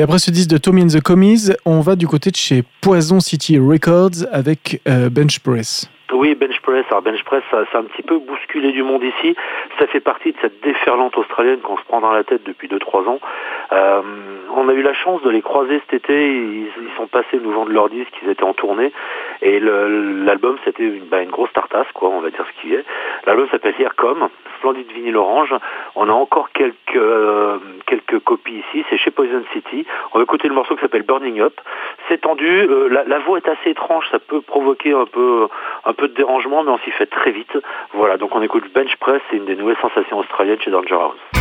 Et 0.00 0.02
après 0.02 0.18
ce 0.18 0.30
disque 0.30 0.48
de 0.48 0.56
Tommy 0.56 0.82
and 0.82 0.86
the 0.86 1.02
Commies, 1.02 1.50
on 1.66 1.80
va 1.82 1.94
du 1.94 2.06
côté 2.06 2.30
de 2.30 2.36
chez 2.36 2.62
Poison 2.80 3.20
City 3.20 3.58
Records 3.58 4.24
avec 4.32 4.80
euh, 4.88 5.10
Bench 5.10 5.40
Press. 5.40 5.90
Oui, 6.10 6.34
Bench 6.34 6.58
Press. 6.62 6.86
Alors 6.88 7.02
Bench 7.02 7.22
Press, 7.22 7.42
ça, 7.50 7.58
a 7.70 7.78
un 7.78 7.82
petit 7.82 8.00
peu 8.00 8.18
bousculé 8.18 8.72
du 8.72 8.82
monde 8.82 9.02
ici. 9.02 9.36
Ça 9.78 9.86
fait 9.88 10.00
partie 10.00 10.32
de 10.32 10.38
cette 10.40 10.62
déferlante 10.62 11.18
australienne 11.18 11.58
qu'on 11.58 11.76
se 11.76 11.82
prend 11.82 12.00
dans 12.00 12.12
la 12.12 12.24
tête 12.24 12.40
depuis 12.46 12.66
2-3 12.68 13.08
ans. 13.08 13.20
Euh, 13.72 14.00
on 14.56 14.70
a 14.70 14.72
eu 14.72 14.80
la 14.80 14.94
chance 14.94 15.20
de 15.20 15.28
les 15.28 15.42
croiser 15.42 15.82
cet 15.90 16.02
été. 16.02 16.34
Ils, 16.34 16.68
ils 16.80 16.96
sont 16.96 17.06
passés 17.06 17.38
nous 17.42 17.52
vendre 17.52 17.70
leur 17.70 17.90
disque. 17.90 18.14
Ils 18.22 18.30
étaient 18.30 18.42
en 18.42 18.54
tournée. 18.54 18.94
Et 19.42 19.58
l'album, 19.60 20.56
c'était 20.64 20.82
une, 20.84 21.04
bah, 21.06 21.22
une 21.22 21.30
grosse 21.30 21.52
tartasse, 21.52 21.86
quoi, 21.94 22.10
on 22.10 22.20
va 22.20 22.30
dire 22.30 22.44
ce 22.46 22.60
qui 22.60 22.74
est. 22.74 22.84
L'album 23.26 23.48
s'appelle 23.50 23.74
Here 23.78 23.94
Come, 23.96 24.28
splendide 24.58 24.90
vinyle 24.92 25.16
orange. 25.16 25.54
On 25.96 26.08
a 26.08 26.12
encore 26.12 26.50
quelques, 26.52 26.74
euh, 26.96 27.58
quelques 27.86 28.18
copies 28.20 28.62
ici. 28.68 28.84
C'est 28.90 28.98
chez 28.98 29.10
Poison 29.10 29.42
City. 29.52 29.86
On 30.12 30.18
va 30.18 30.24
écouter 30.24 30.48
le 30.48 30.54
morceau 30.54 30.74
qui 30.74 30.82
s'appelle 30.82 31.04
Burning 31.04 31.40
Up. 31.40 31.58
C'est 32.08 32.20
tendu. 32.20 32.46
euh, 32.46 32.88
la, 32.88 33.04
la 33.04 33.18
voix 33.20 33.38
est 33.38 33.48
assez 33.48 33.70
étrange. 33.70 34.04
Ça 34.10 34.18
peut 34.18 34.42
provoquer 34.42 34.92
un 34.92 35.06
peu, 35.06 35.48
un 35.86 35.92
peu 35.94 36.08
de 36.08 36.14
dérangement, 36.14 36.62
mais 36.62 36.70
on 36.72 36.78
s'y 36.78 36.90
fait 36.90 37.06
très 37.06 37.30
vite. 37.30 37.56
Voilà, 37.94 38.18
donc 38.18 38.34
on 38.34 38.42
écoute 38.42 38.64
Bench 38.74 38.94
Press. 38.96 39.22
C'est 39.30 39.36
une 39.38 39.46
des 39.46 39.56
nouvelles 39.56 39.78
sensations 39.80 40.18
australiennes 40.18 40.60
chez 40.60 40.70
Danger 40.70 40.94
House. 40.94 41.39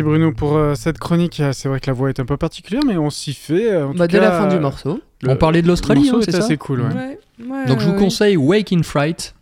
Merci 0.00 0.18
Bruno 0.18 0.32
pour 0.32 0.56
euh, 0.56 0.74
cette 0.74 0.98
chronique. 0.98 1.40
Euh, 1.40 1.52
C'est 1.52 1.68
vrai 1.68 1.80
que 1.80 1.86
la 1.86 1.92
voix 1.92 2.08
est 2.08 2.20
un 2.20 2.24
peu 2.24 2.36
particulière, 2.36 2.82
mais 2.86 2.96
on 2.96 3.10
s'y 3.10 3.32
fait. 3.34 3.72
euh, 3.72 3.86
en 3.88 3.94
Bah, 3.94 4.06
tout 4.06 4.12
dès 4.12 4.20
la 4.20 4.32
fin 4.32 4.46
du 4.48 4.56
euh, 4.56 4.60
morceau. 4.60 5.00
le- 5.22 5.30
On 5.30 5.36
parlait 5.36 5.62
de 5.62 5.68
l'Australie, 5.68 6.08
hein, 6.12 6.18
c'est 6.22 6.30
est 6.30 6.32
ça 6.32 6.38
assez 6.44 6.56
cool. 6.56 6.80
ouais. 6.82 6.86
Ouais, 6.94 7.18
ouais, 7.48 7.66
Donc 7.66 7.80
je 7.80 7.86
vous 7.86 7.94
conseille 7.94 8.36
Wake 8.36 8.72
in 8.72 8.82
Fright, 8.82 9.34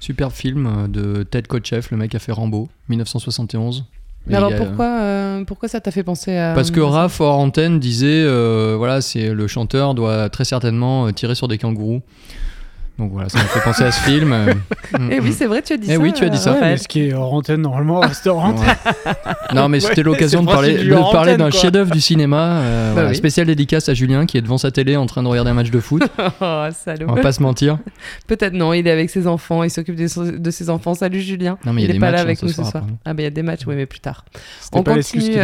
superbe 0.00 0.32
film 0.32 0.88
de 0.88 1.22
Ted 1.22 1.46
Kotcheff, 1.48 1.90
le 1.90 1.96
mec 1.96 2.14
a 2.14 2.18
fait 2.18 2.32
Rambo, 2.32 2.68
1971. 2.88 3.84
Mais 4.26 4.34
Et 4.34 4.36
alors 4.36 4.52
a- 4.52 4.56
pourquoi, 4.56 4.86
euh, 5.00 5.44
pourquoi 5.44 5.68
ça 5.68 5.80
t'a 5.80 5.90
fait 5.90 6.02
penser 6.02 6.36
à. 6.36 6.52
Parce 6.54 6.70
que 6.70 6.80
Raph 6.80 7.20
hors 7.20 7.38
antenne 7.38 7.80
disait, 7.80 8.22
euh, 8.26 8.74
voilà, 8.76 9.00
c'est 9.00 9.32
le 9.32 9.46
chanteur 9.46 9.94
doit 9.94 10.28
très 10.28 10.44
certainement 10.44 11.10
tirer 11.12 11.34
sur 11.34 11.48
des 11.48 11.56
kangourous. 11.58 12.02
Donc 13.00 13.12
voilà, 13.12 13.30
ça 13.30 13.38
me 13.38 13.44
fait 13.44 13.60
penser 13.64 13.82
à 13.84 13.90
ce 13.92 14.00
film. 14.02 14.28
mm, 14.28 15.08
Eh 15.10 15.20
oui, 15.20 15.32
c'est 15.32 15.46
vrai, 15.46 15.62
tu 15.62 15.72
as 15.72 15.76
dit 15.78 15.86
Eh 15.90 15.94
ça. 15.94 15.98
oui, 15.98 16.12
tu 16.12 16.22
as 16.24 16.28
dit 16.28 16.36
ça. 16.38 16.50
Ouais, 16.50 16.56
Raphaël. 16.56 16.72
mais 16.74 16.76
ce 16.78 16.86
qui 16.86 17.06
est 17.08 17.14
hors 17.14 17.32
antenne, 17.32 17.62
normalement, 17.62 18.00
reste 18.00 18.26
hors 18.26 18.44
antenne. 18.44 18.66
Non, 19.54 19.68
mais 19.68 19.82
Ouais, 19.82 19.88
c'était 19.88 20.02
l'occasion 20.02 20.42
de 20.42 20.46
le 20.46 20.52
parler, 20.52 20.74
de 20.84 21.12
parler 21.12 21.36
d'un 21.36 21.50
chef-d'œuvre 21.50 21.90
du 21.90 22.00
cinéma. 22.00 22.60
euh, 22.60 22.88
Bah 22.88 22.92
voilà, 22.94 23.08
oui. 23.10 23.16
Spécial 23.16 23.46
dédicace 23.46 23.88
à 23.88 23.94
Julien 23.94 24.26
qui 24.26 24.36
est 24.36 24.42
devant 24.42 24.58
sa 24.58 24.70
télé 24.70 24.96
en 24.96 25.06
train 25.06 25.22
de 25.22 25.28
regarder 25.28 25.50
un 25.50 25.54
match 25.54 25.70
de 25.70 25.80
foot. 25.80 26.02
Oh, 26.42 26.66
salaud. 26.72 27.06
On 27.08 27.14
va 27.14 27.22
pas 27.22 27.32
se 27.32 27.42
mentir. 27.42 27.78
Peut-être 28.26 28.52
non, 28.52 28.72
il 28.72 28.86
est 28.86 28.90
avec 28.90 29.10
ses 29.10 29.26
enfants, 29.26 29.62
il 29.64 29.70
s'occupe 29.70 29.96
de, 29.96 30.36
de 30.38 30.50
ses 30.50 30.70
enfants. 30.70 30.94
Salut 30.94 31.20
Julien. 31.20 31.58
Non, 31.64 31.72
mais 31.72 31.82
il 31.82 31.84
y 31.84 31.86
a 31.86 31.88
il 31.88 31.90
est 31.90 31.94
des 31.94 31.98
pas 32.00 32.06
matchs, 32.06 32.14
là 32.16 32.20
hein, 32.20 32.24
avec 32.24 32.42
nous 32.42 32.48
ce 32.50 32.62
soir. 32.64 32.84
Ah 33.04 33.14
bah 33.14 33.22
il 33.22 33.24
y 33.24 33.26
a 33.26 33.30
des 33.30 33.42
matchs, 33.42 33.62
oui, 33.66 33.74
mais 33.76 33.86
plus 33.86 34.00
tard. 34.00 34.24
On 34.72 34.82
continue, 34.82 35.36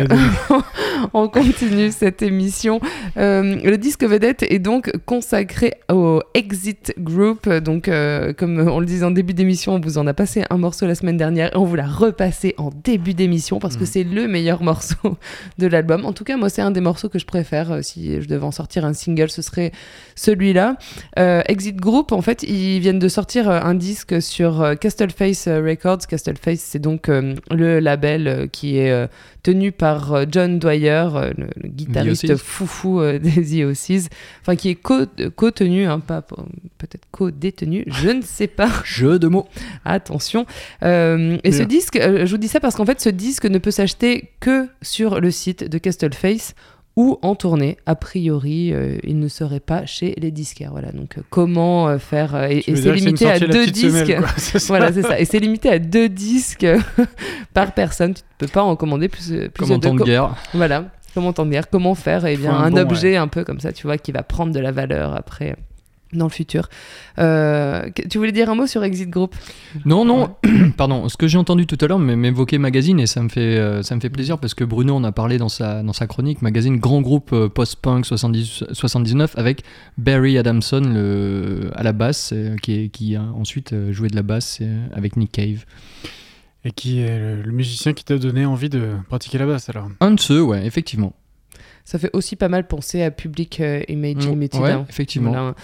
on 1.14 1.29
continue 1.29 1.90
cette 1.90 2.23
émission. 2.23 2.81
Euh, 3.16 3.57
le 3.64 3.77
disque 3.79 4.05
vedette 4.05 4.45
est 4.49 4.59
donc 4.59 4.92
consacré 5.07 5.75
au 5.90 6.21
Exit 6.35 6.95
Group. 6.99 7.46
Donc, 7.49 7.89
euh, 7.89 8.33
comme 8.33 8.59
on 8.59 8.81
le 8.81 8.87
disait 8.87 9.05
en 9.05 9.11
début 9.11 9.35
d'émission, 9.35 9.75
on 9.75 9.81
vous 9.81 9.99
en 9.99 10.07
a 10.07 10.15
passé 10.15 10.45
un 10.51 10.59
morceau 10.59 10.87
la 10.87 10.95
semaine 10.95 11.17
dernière 11.17 11.53
et 11.55 11.57
on 11.57 11.65
vous 11.65 11.77
l'a 11.77 11.87
repassé 11.87 12.55
en 12.59 12.71
début 12.85 13.15
d'émission 13.15 13.59
parce 13.59 13.77
que 13.77 13.85
Mm. 13.85 13.87
c'est 13.87 14.05
le 14.05 14.29
meilleur 14.29 14.63
morceau 14.71 15.17
de 15.59 15.67
l'album. 15.67 16.05
En 16.05 16.13
tout 16.13 16.25
cas, 16.25 16.37
moi, 16.37 16.49
c'est 16.49 16.63
un 16.63 16.71
des 16.71 16.81
morceaux 16.81 17.09
que 17.09 17.19
je 17.19 17.27
préfère. 17.27 17.73
Euh, 17.73 17.81
Si 17.83 18.21
je 18.21 18.29
devais 18.29 18.45
en 18.45 18.51
sortir 18.51 18.85
un 18.85 18.93
single, 18.93 19.31
ce 19.31 19.43
serait 19.43 19.73
celui-là. 20.15 20.77
Euh, 21.19 21.43
Exit 21.47 21.77
Group, 21.77 22.13
en 22.13 22.23
fait, 22.23 22.43
ils 22.43 22.81
viennent 22.81 22.99
de 22.99 23.09
sortir 23.09 23.49
un 23.49 23.75
disque 23.75 24.21
sur 24.21 24.75
Castleface 24.81 25.47
Records. 25.49 26.07
Castleface, 26.09 26.61
c'est 26.61 26.79
donc 26.79 27.09
euh, 27.09 27.35
le 27.51 27.79
label 27.81 28.49
qui 28.53 28.79
est 28.79 29.09
tenu 29.47 29.71
par 29.71 30.13
euh, 30.13 30.25
John 30.29 30.59
Dwyer, 30.59 30.89
euh, 31.15 31.33
le, 31.39 31.47
le 31.63 31.69
guitariste 31.69 32.35
foufou 32.37 33.01
euh, 33.01 33.19
des 33.21 33.65
Oasis. 33.65 34.09
enfin 34.43 34.57
qui 34.57 34.71
est 34.71 34.75
co- 34.75 35.07
co-tenu, 35.37 35.87
hein, 35.87 36.01
pas 36.01 36.23
peut-être 36.23 37.05
co-détenu, 37.13 37.85
je 37.87 38.09
ne 38.11 38.23
sais 38.23 38.49
pas. 38.49 38.69
Jeu 38.85 39.19
de 39.21 39.29
mots. 39.29 39.47
Attention. 39.85 40.47
Euh, 40.83 41.39
et 41.45 41.53
ce 41.53 41.63
disque, 41.63 41.97
je 42.01 42.29
vous 42.31 42.39
dis 42.39 42.49
ça 42.49 42.59
parce 42.59 42.75
qu'en 42.75 42.85
fait, 42.85 43.01
ce 43.01 43.09
disque 43.09 43.47
ne 43.47 43.59
peut 43.59 43.71
s'acheter 43.71 44.31
que 44.41 44.67
sur 44.83 45.21
le 45.21 45.31
site 45.31 45.63
de 45.71 45.79
Castleface 45.79 46.55
ou 46.97 47.19
en 47.23 47.35
tournée. 47.35 47.77
A 47.87 47.95
priori, 47.95 48.73
euh, 48.73 48.99
il 49.05 49.19
ne 49.19 49.29
serait 49.29 49.61
pas 49.61 49.87
chez 49.87 50.15
les 50.19 50.31
disquaires. 50.31 50.71
Voilà. 50.73 50.93
Donc, 50.93 51.19
euh, 51.19 51.23
comment 51.31 51.89
euh, 51.89 51.99
faire 51.99 52.51
Et, 52.51 52.63
c'est 52.63 52.93
limité 52.93 53.31
à 53.31 53.39
deux 53.39 53.67
disques. 53.67 54.07
semelle, 54.07 54.19
quoi, 54.21 54.29
voilà, 54.69 54.93
c'est 54.93 55.03
ça. 55.03 55.21
Et 55.21 55.25
c'est 55.25 55.39
limité 55.39 55.69
à 55.69 55.79
deux 55.79 56.09
disques 56.09 56.67
par 57.55 57.73
personne. 57.73 58.15
Tu 58.15 58.23
ne 58.41 58.47
peux 58.47 58.53
pas 58.53 58.63
en 58.63 58.77
commander 58.77 59.09
plus, 59.09 59.29
plus 59.29 59.51
Comme 59.59 59.69
de 59.69 59.75
en 59.75 59.79
temps 59.81 59.95
de 59.95 59.99
co- 59.99 60.05
guerre. 60.05 60.35
Voilà. 60.55 60.87
Comment 61.15 61.33
t'en 61.33 61.47
dire 61.47 61.71
Comment 61.71 61.95
faire 61.95 62.27
Eh 62.27 62.37
bien, 62.37 62.51
Faut 62.51 62.57
un 62.57 62.65
un, 62.65 62.71
bon, 62.71 62.79
objet 62.81 63.17
un 63.17 63.29
peu 63.29 63.45
comme 63.45 63.61
ça, 63.61 63.73
tu 63.73 63.87
vois, 63.87 63.97
qui 63.99 64.13
va 64.13 64.23
prendre 64.23 64.53
de 64.53 64.61
la 64.61 64.73
valeur 64.73 65.15
après 65.15 65.57
dans 66.12 66.27
le 66.27 66.31
futur. 66.31 66.69
Euh, 67.19 67.88
tu 68.11 68.19
voulais 68.19 68.33
dire 68.33 68.49
un 68.51 68.55
mot 68.55 68.66
sur 68.66 68.85
Exit 68.85 69.11
Group? 69.11 69.35
Non, 69.85 70.05
non, 70.05 70.37
pardon. 70.77 71.09
Ce 71.09 71.16
que 71.16 71.27
j'ai 71.27 71.38
entendu 71.38 71.66
tout 71.66 71.77
à 71.81 71.87
l'heure 71.88 71.99
m- 72.01 72.14
m'évoquait 72.14 72.59
Magazine 72.59 73.01
et 73.01 73.07
ça 73.07 73.23
me 73.23 73.29
fait, 73.29 73.40
euh, 73.59 73.83
ça 73.83 73.95
me 73.97 74.01
fait 74.01 74.11
plaisir 74.11 74.38
parce 74.38 74.55
que 74.55 74.64
Bruno 74.64 74.95
en 74.95 75.05
a 75.05 75.12
parlé 75.12 75.37
dans 75.38 75.49
sa, 75.49 75.83
dans 75.83 75.92
sa 75.92 76.07
chronique. 76.07 76.42
Magazine, 76.42 76.77
grand 76.79 77.01
groupe 77.01 77.33
euh, 77.33 77.49
post-punk 77.49 78.07
70 78.07 78.64
79 78.73 79.35
avec 79.37 79.62
Barry 79.99 80.38
Adamson 80.38 80.81
le, 80.85 81.71
à 81.75 81.83
la 81.83 81.92
basse 81.92 82.33
qui, 82.62 82.85
est- 82.85 82.88
qui 82.88 83.16
a 83.16 83.23
ensuite 83.23 83.75
joué 83.90 84.09
de 84.09 84.16
la 84.16 84.23
basse 84.23 84.61
avec 84.95 85.16
Nick 85.16 85.33
Cave. 85.33 85.64
Et 86.64 86.73
qui 86.73 87.01
est 87.01 87.19
le, 87.19 87.42
le 87.42 87.53
musicien 87.53 87.92
qui 87.92 88.05
t'a 88.05 88.19
donné 88.19 88.45
envie 88.45 88.69
de 88.69 88.90
pratiquer 89.09 89.38
la 89.38 89.47
basse 89.47 89.69
alors? 89.69 89.88
Un 90.01 90.12
de 90.12 90.21
ceux, 90.21 90.42
ouais, 90.42 90.66
effectivement. 90.66 91.14
Ça 91.85 92.01
fait 92.01 92.11
aussi 92.12 92.35
pas 92.35 92.49
mal 92.49 92.66
penser 92.66 93.05
à 93.05 93.12
Public 93.12 93.62
Image 93.88 94.27
Mm, 94.27 94.31
Limited. 94.31 94.61
ouais, 94.61 94.73
hein. 94.73 94.85
effectivement. 94.88 95.31
Voilà. 95.31 95.55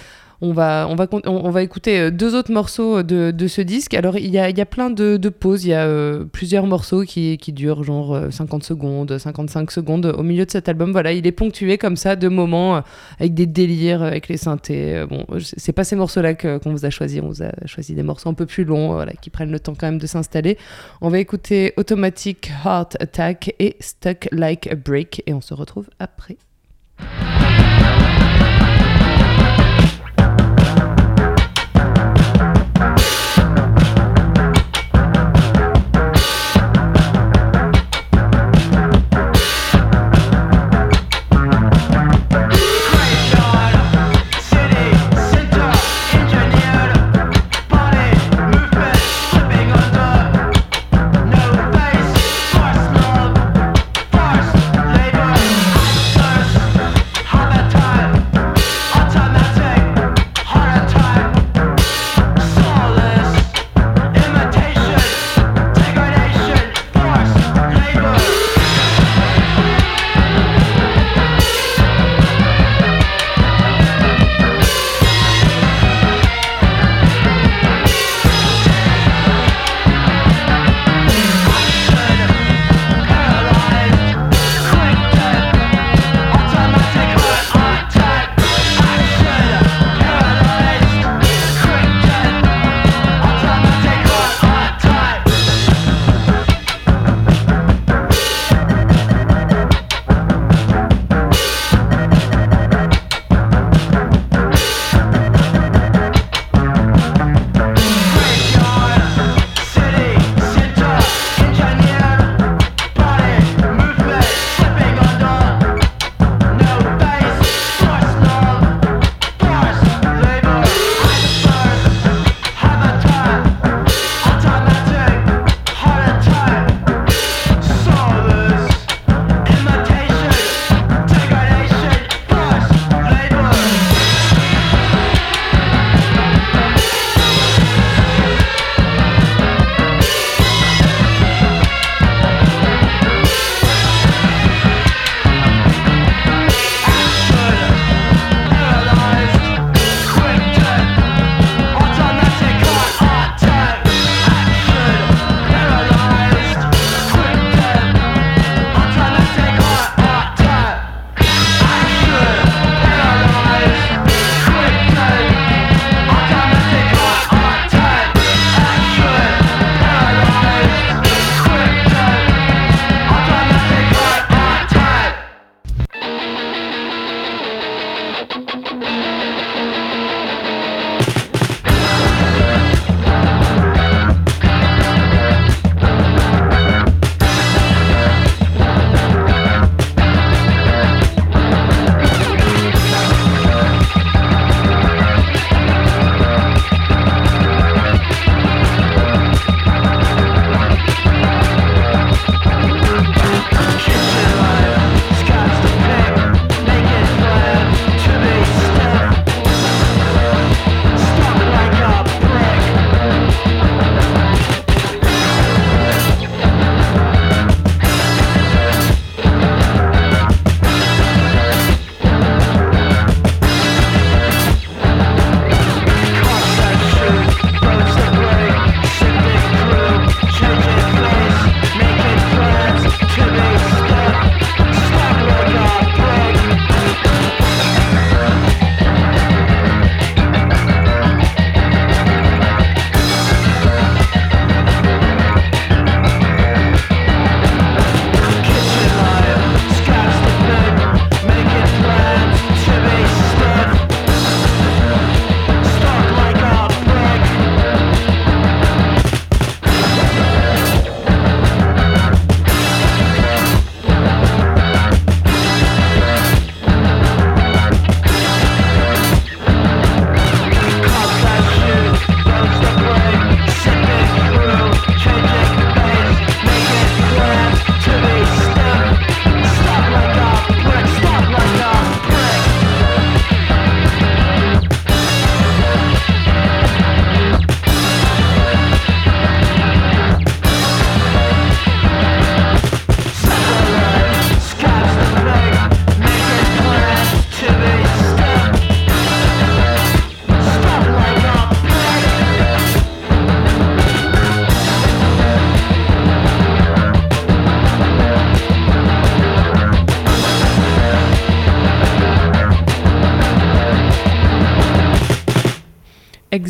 On 0.45 0.53
va, 0.53 0.89
on, 0.91 0.97
va, 0.97 1.07
on, 1.25 1.51
va 1.51 1.63
écouter 1.63 2.01
euh, 2.01 2.11
deux 2.11 2.35
autres 2.35 2.51
morceaux 2.51 3.05
de, 3.05 3.31
de 3.31 3.47
ce 3.47 3.63
disque. 3.63 3.95
Alors, 3.95 4.19
il 4.19 4.29
y 4.29 4.41
a, 4.41 4.51
y 4.51 4.61
a 4.61 4.67
plein 4.67 4.91
de, 4.91 5.17
de 5.17 5.29
pauses. 5.29 5.65
Il 5.65 5.69
y 5.69 5.73
a 5.73 5.87
euh, 5.87 6.25
plusieurs 6.25 6.67
morceaux 6.67 7.05
qui, 7.05 7.39
qui 7.39 7.53
durent 7.53 7.85
genre 7.85 8.13
euh, 8.13 8.31
50 8.31 8.65
secondes, 8.65 9.17
55 9.17 9.71
secondes 9.71 10.07
au 10.07 10.25
milieu 10.25 10.45
de 10.45 10.51
cet 10.51 10.69
album. 10.69 10.91
Voilà, 10.91 11.13
il 11.13 11.29
est 11.29 11.33
ponctué 11.33 11.79
comme 11.79 11.97
ça 11.97 12.17
de 12.17 12.27
moments 12.27 12.77
euh, 12.77 12.81
avec 13.21 13.35
des 13.35 13.47
délires, 13.47 14.03
euh, 14.03 14.09
avec 14.09 14.27
les 14.27 14.37
synthés. 14.37 14.97
Euh, 14.97 15.07
Bon, 15.07 15.27
c'est 15.39 15.73
pas 15.73 15.85
ces 15.85 15.95
morceaux-là 15.95 16.35
qu'on 16.35 16.71
vous 16.73 16.85
a 16.87 16.91
choisi. 16.91 17.21
On 17.21 17.29
vous 17.29 17.43
a 17.43 17.53
choisi 17.67 17.95
des 17.95 18.03
morceaux 18.03 18.29
un 18.29 18.35
peu 18.35 18.47
plus 18.47 18.65
longs, 18.65 18.95
voilà, 18.95 19.13
qui 19.13 19.31
prennent 19.31 19.53
le 19.53 19.61
temps 19.61 19.75
quand 19.79 19.87
même 19.87 19.99
de 19.99 20.07
s'installer. 20.07 20.59
On 21.01 21.09
va 21.09 21.19
écouter 21.19 21.73
Automatic 21.77 22.51
Heart 22.65 22.97
Attack 22.99 23.55
et 23.59 23.77
Stuck 23.79 24.29
Like 24.33 24.67
a 24.67 24.75
Break. 24.75 25.23
Et 25.27 25.35
on 25.35 25.41
se 25.41 25.55
retrouve 25.55 25.89
après. 25.99 26.37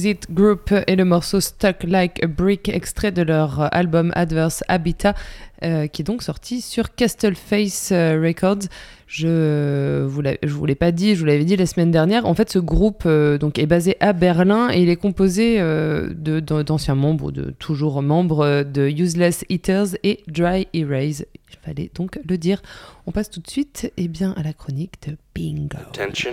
Exit 0.02 0.32
Group 0.32 0.74
et 0.88 0.96
le 0.96 1.04
morceau 1.04 1.38
Stuck 1.38 1.84
Like 1.84 2.24
a 2.24 2.26
Brick, 2.26 2.68
extrait 2.68 3.12
de 3.12 3.22
leur 3.22 3.72
album 3.72 4.10
Adverse 4.16 4.64
Habitat, 4.66 5.14
euh, 5.62 5.86
qui 5.86 6.02
est 6.02 6.04
donc 6.04 6.24
sorti 6.24 6.60
sur 6.60 6.96
Castle 6.96 7.36
Face 7.36 7.90
euh, 7.92 8.20
Records. 8.20 8.68
Je 9.06 10.02
vous 10.04 10.22
je 10.42 10.52
vous 10.52 10.66
l'ai 10.66 10.74
pas 10.74 10.90
dit, 10.90 11.14
je 11.14 11.20
vous 11.20 11.26
l'avais 11.26 11.44
dit 11.44 11.54
la 11.54 11.66
semaine 11.66 11.92
dernière. 11.92 12.26
En 12.26 12.34
fait, 12.34 12.50
ce 12.50 12.58
groupe 12.58 13.04
euh, 13.06 13.38
donc 13.38 13.60
est 13.60 13.66
basé 13.66 13.96
à 14.00 14.12
Berlin 14.12 14.70
et 14.72 14.82
il 14.82 14.88
est 14.88 14.96
composé 14.96 15.60
euh, 15.60 16.12
d'anciens 16.12 16.96
membres, 16.96 17.30
de 17.30 17.52
toujours 17.60 18.02
membres 18.02 18.64
de 18.64 18.88
Useless 18.88 19.44
Eaters 19.50 19.94
et 20.02 20.24
Dry 20.26 20.66
Erase. 20.74 21.26
Il 21.48 21.58
fallait 21.64 21.92
donc 21.94 22.18
le 22.28 22.38
dire. 22.38 22.60
On 23.06 23.12
passe 23.12 23.30
tout 23.30 23.40
de 23.40 23.48
suite 23.48 23.92
eh 23.96 24.08
bien, 24.08 24.32
à 24.32 24.42
la 24.42 24.52
chronique 24.52 24.94
de 25.06 25.16
Bingo. 25.32 25.76
Attention. 25.76 26.32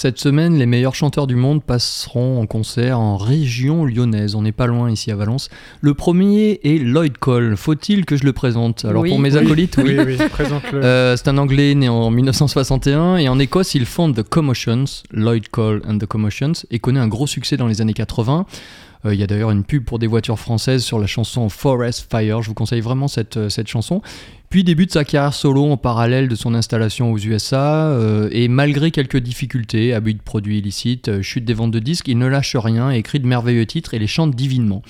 Cette 0.00 0.18
semaine, 0.18 0.56
les 0.58 0.64
meilleurs 0.64 0.94
chanteurs 0.94 1.26
du 1.26 1.36
monde 1.36 1.62
passeront 1.62 2.40
en 2.40 2.46
concert 2.46 2.98
en 2.98 3.18
région 3.18 3.84
lyonnaise. 3.84 4.34
On 4.34 4.40
n'est 4.40 4.50
pas 4.50 4.66
loin 4.66 4.90
ici 4.90 5.10
à 5.10 5.14
Valence. 5.14 5.50
Le 5.82 5.92
premier 5.92 6.58
est 6.64 6.78
Lloyd 6.82 7.18
Cole. 7.18 7.54
Faut-il 7.58 8.06
que 8.06 8.16
je 8.16 8.24
le 8.24 8.32
présente 8.32 8.86
Alors 8.86 9.02
Oui. 9.02 9.10
pour 9.10 9.18
mes 9.18 9.36
Oui. 9.36 9.44
acolytes, 9.44 9.76
oui. 9.76 9.98
Oui, 9.98 10.16
oui, 10.18 10.28
présente-le. 10.30 10.82
Euh, 10.82 11.16
c'est 11.18 11.28
un 11.28 11.36
Anglais 11.36 11.74
né 11.74 11.90
en 11.90 12.10
1961 12.10 13.18
et 13.18 13.28
en 13.28 13.38
Écosse 13.38 13.74
il 13.74 13.84
fonde 13.84 14.14
The 14.16 14.22
Commotions, 14.22 14.84
Lloyd 15.12 15.48
Cole 15.50 15.82
and 15.86 15.98
The 15.98 16.06
Commotions, 16.06 16.52
et 16.70 16.78
connaît 16.78 17.00
un 17.00 17.08
gros 17.08 17.26
succès 17.26 17.58
dans 17.58 17.66
les 17.66 17.82
années 17.82 17.92
80. 17.92 18.46
Euh, 19.04 19.12
Il 19.12 19.20
y 19.20 19.22
a 19.22 19.26
d'ailleurs 19.26 19.50
une 19.50 19.64
pub 19.64 19.84
pour 19.84 19.98
des 19.98 20.06
voitures 20.06 20.38
françaises 20.38 20.82
sur 20.82 20.98
la 20.98 21.06
chanson 21.06 21.50
Forest 21.50 22.06
Fire. 22.10 22.40
Je 22.40 22.48
vous 22.48 22.54
conseille 22.54 22.80
vraiment 22.80 23.06
cette, 23.06 23.36
euh, 23.36 23.48
cette 23.50 23.68
chanson. 23.68 24.00
Puis 24.50 24.64
débute 24.64 24.92
sa 24.92 25.04
carrière 25.04 25.32
solo 25.32 25.70
en 25.70 25.76
parallèle 25.76 26.26
de 26.26 26.34
son 26.34 26.54
installation 26.54 27.12
aux 27.12 27.18
USA 27.18 27.90
euh, 27.90 28.28
et 28.32 28.48
malgré 28.48 28.90
quelques 28.90 29.18
difficultés, 29.18 29.94
abus 29.94 30.14
de 30.14 30.22
produits 30.22 30.58
illicites, 30.58 31.06
euh, 31.06 31.22
chute 31.22 31.44
des 31.44 31.54
ventes 31.54 31.70
de 31.70 31.78
disques, 31.78 32.08
il 32.08 32.18
ne 32.18 32.26
lâche 32.26 32.56
rien 32.56 32.90
écrit 32.90 33.20
de 33.20 33.28
merveilleux 33.28 33.64
titres 33.64 33.94
et 33.94 34.00
les 34.00 34.08
chante 34.08 34.34
divinement. 34.34 34.82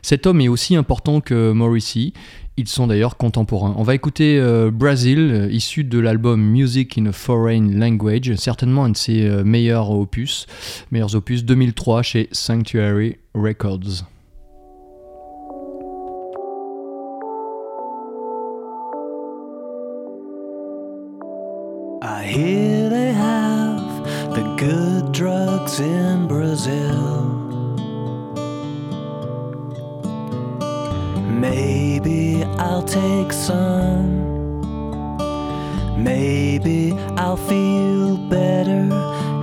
Cet 0.00 0.28
homme 0.28 0.40
est 0.40 0.46
aussi 0.46 0.76
important 0.76 1.20
que 1.20 1.50
Morrissey. 1.50 2.12
Ils 2.56 2.68
sont 2.68 2.86
d'ailleurs 2.86 3.16
contemporains. 3.16 3.74
On 3.76 3.82
va 3.82 3.96
écouter 3.96 4.38
euh, 4.38 4.70
Brazil, 4.70 5.48
issu 5.50 5.82
de 5.82 5.98
l'album 5.98 6.40
Music 6.40 6.96
in 6.96 7.06
a 7.06 7.12
Foreign 7.12 7.80
Language, 7.80 8.36
certainement 8.36 8.84
un 8.84 8.90
de 8.90 8.96
ses 8.96 9.28
meilleurs 9.42 9.90
opus, 9.90 10.46
meilleurs 10.92 11.16
opus 11.16 11.44
2003 11.44 12.02
chez 12.02 12.28
Sanctuary 12.30 13.16
Records. 13.34 14.04
I 22.02 22.22
hear 22.22 22.88
they 22.88 23.12
have 23.12 24.34
the 24.34 24.54
good 24.56 25.12
drugs 25.12 25.80
in 25.80 26.26
Brazil. 26.28 27.24
Maybe 31.28 32.42
I'll 32.58 32.82
take 32.84 33.34
some. 33.34 34.16
Maybe 36.02 36.94
I'll 37.18 37.36
feel 37.36 38.16
better 38.16 38.88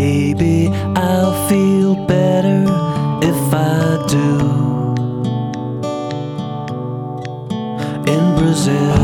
Maybe 0.00 0.68
I'll 0.96 1.46
feel 1.46 1.94
better 2.06 2.62
if 3.30 3.40
I 3.52 4.02
do. 4.08 4.28
In 8.10 8.24
Brazil. 8.38 8.99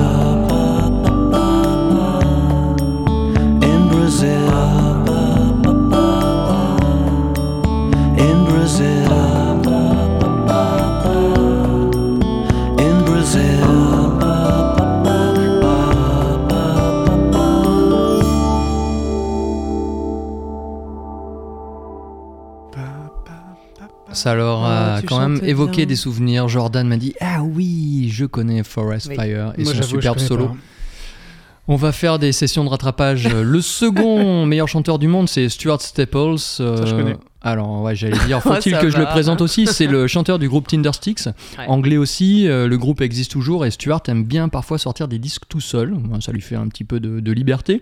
Ça 24.26 24.34
leur 24.34 24.64
Ah, 24.64 24.96
a 24.96 25.02
quand 25.02 25.20
même 25.20 25.38
évoqué 25.44 25.76
bien. 25.82 25.86
des 25.86 25.94
souvenirs. 25.94 26.48
Jordan 26.48 26.88
m'a 26.88 26.96
dit 26.96 27.14
Ah 27.20 27.44
oui, 27.44 28.08
je 28.12 28.24
connais 28.24 28.64
Forest 28.64 29.06
Oui. 29.10 29.14
Fire 29.14 29.52
et 29.56 29.62
Moi, 29.62 29.72
son 29.72 29.82
superbe 29.84 30.18
solo. 30.18 30.46
pas. 30.48 30.56
On 31.68 31.76
va 31.76 31.92
faire 31.92 32.18
des 32.18 32.32
sessions 32.32 32.64
de 32.64 32.68
rattrapage. 32.68 33.28
Le 33.32 33.60
second 33.60 34.44
meilleur 34.44 34.66
chanteur 34.66 34.98
du 34.98 35.06
monde, 35.06 35.28
c'est 35.28 35.48
Stuart 35.48 35.80
Staples. 35.80 36.34
euh, 36.58 36.84
je 36.86 36.94
connais. 36.96 37.16
Alors, 37.40 37.82
ouais, 37.82 37.94
j'allais 37.94 38.18
dire, 38.26 38.40
faut-il 38.42 38.72
Ça 38.74 38.80
que 38.80 38.90
je 38.90 38.98
le 38.98 39.04
présente 39.04 39.40
aussi? 39.40 39.68
C'est 39.68 39.86
le 39.86 40.08
chanteur 40.08 40.40
du 40.40 40.48
groupe 40.48 40.66
Tindersticks. 40.66 41.26
Ouais. 41.26 41.66
Anglais 41.68 41.96
aussi, 41.96 42.48
euh, 42.48 42.66
le 42.66 42.76
groupe 42.78 43.02
existe 43.02 43.30
toujours 43.30 43.64
et 43.64 43.70
Stuart 43.70 44.02
aime 44.08 44.24
bien 44.24 44.48
parfois 44.48 44.78
sortir 44.78 45.06
des 45.06 45.20
disques 45.20 45.44
tout 45.48 45.60
seul. 45.60 45.94
Ça 46.20 46.32
lui 46.32 46.40
fait 46.40 46.56
un 46.56 46.66
petit 46.66 46.82
peu 46.82 46.98
de, 46.98 47.20
de 47.20 47.30
liberté. 47.32 47.80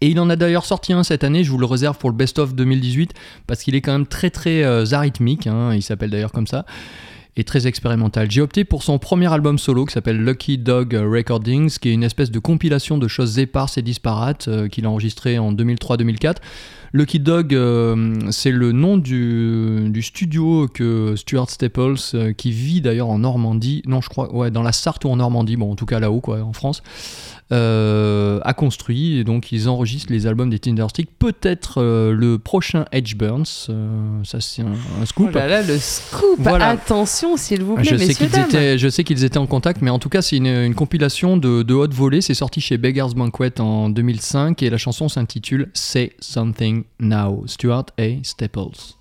Et 0.00 0.08
il 0.08 0.20
en 0.20 0.28
a 0.28 0.36
d'ailleurs 0.36 0.66
sorti 0.66 0.92
un 0.92 1.02
cette 1.02 1.24
année, 1.24 1.44
je 1.44 1.50
vous 1.50 1.58
le 1.58 1.66
réserve 1.66 1.96
pour 1.98 2.10
le 2.10 2.16
Best 2.16 2.38
of 2.38 2.54
2018, 2.54 3.12
parce 3.46 3.62
qu'il 3.62 3.74
est 3.74 3.80
quand 3.80 3.92
même 3.92 4.06
très 4.06 4.30
très 4.30 4.62
euh, 4.62 4.84
arythmique, 4.92 5.46
hein, 5.46 5.72
il 5.74 5.82
s'appelle 5.82 6.10
d'ailleurs 6.10 6.32
comme 6.32 6.46
ça. 6.46 6.64
et 7.36 7.42
très 7.42 7.66
expérimental. 7.66 8.30
J'ai 8.30 8.42
opté 8.42 8.64
pour 8.64 8.84
son 8.84 8.98
premier 8.98 9.32
album 9.32 9.58
solo 9.58 9.86
qui 9.86 9.94
s'appelle 9.94 10.22
Lucky 10.22 10.56
Dog 10.56 10.94
Recordings, 10.94 11.78
qui 11.78 11.88
est 11.88 11.92
une 11.92 12.04
espèce 12.04 12.30
de 12.30 12.38
compilation 12.38 12.96
de 12.96 13.08
choses 13.08 13.38
éparses 13.38 13.76
et 13.76 13.82
disparates 13.82 14.46
euh, 14.46 14.68
qu'il 14.68 14.86
a 14.86 14.90
enregistré 14.90 15.38
en 15.38 15.52
2003-2004. 15.52 16.36
Lucky 16.92 17.18
Dog, 17.18 17.52
euh, 17.54 18.14
c'est 18.30 18.52
le 18.52 18.70
nom 18.70 18.96
du, 18.98 20.00
studio 20.00 20.68
que 20.68 21.16
Stuart 21.16 21.50
Staples, 21.50 22.34
qui 22.36 22.52
vit 22.52 22.80
d'ailleurs 22.80 23.08
en 23.08 23.18
Normandie, 23.18 23.82
non 23.86 24.00
je 24.00 24.08
crois, 24.08 24.32
ouais, 24.32 24.52
dans 24.52 24.62
la 24.62 24.70
Sarthe 24.70 25.04
ou 25.04 25.08
en 25.08 25.16
Normandie, 25.16 25.56
bon 25.56 25.72
en 25.72 25.74
tout 25.74 25.86
cas 25.86 25.98
là-haut 25.98 26.20
quoi, 26.20 26.40
en 26.42 26.52
France, 26.52 26.84
a 27.50 28.54
construit 28.54 29.18
et 29.18 29.24
donc 29.24 29.52
ils 29.52 29.68
enregistrent 29.68 30.12
les 30.12 30.26
albums 30.26 30.50
des 30.50 30.58
Tindersticks. 30.58 31.10
Peut-être 31.18 31.80
euh, 31.80 32.12
le 32.12 32.38
prochain 32.38 32.84
Edge 32.92 33.14
Burns, 33.16 33.44
euh, 33.68 34.22
ça 34.24 34.40
c'est 34.40 34.62
un, 34.62 34.72
un 35.00 35.06
scoop. 35.06 35.30
Oh 35.32 35.36
là 35.36 35.46
là, 35.46 35.62
le 35.62 35.78
scoop 35.78 36.36
Voilà. 36.38 36.70
Attention, 36.70 37.36
s'il 37.36 37.62
vous 37.62 37.74
plaît, 37.76 37.84
Je 37.84 37.96
sais, 37.96 38.14
qu'ils 38.14 38.38
étaient, 38.38 38.78
je 38.78 38.88
sais 38.88 39.04
qu'ils 39.04 39.24
étaient 39.24 39.38
en 39.38 39.46
contact, 39.46 39.82
mais 39.82 39.90
en 39.90 39.98
tout 39.98 40.08
cas, 40.08 40.22
c'est 40.22 40.36
une, 40.36 40.46
une 40.46 40.74
compilation 40.74 41.36
de, 41.36 41.62
de 41.62 41.74
haute 41.74 41.94
volée. 41.94 42.20
C'est 42.20 42.34
sorti 42.34 42.60
chez 42.60 42.78
Beggar's 42.78 43.14
Banquet 43.14 43.60
en 43.60 43.88
2005 43.88 44.62
et 44.62 44.70
la 44.70 44.78
chanson 44.78 45.08
s'intitule 45.08 45.70
Say 45.74 46.12
Something 46.20 46.84
Now. 47.00 47.44
Stuart 47.46 47.86
A. 47.98 48.18
Staples. 48.22 48.94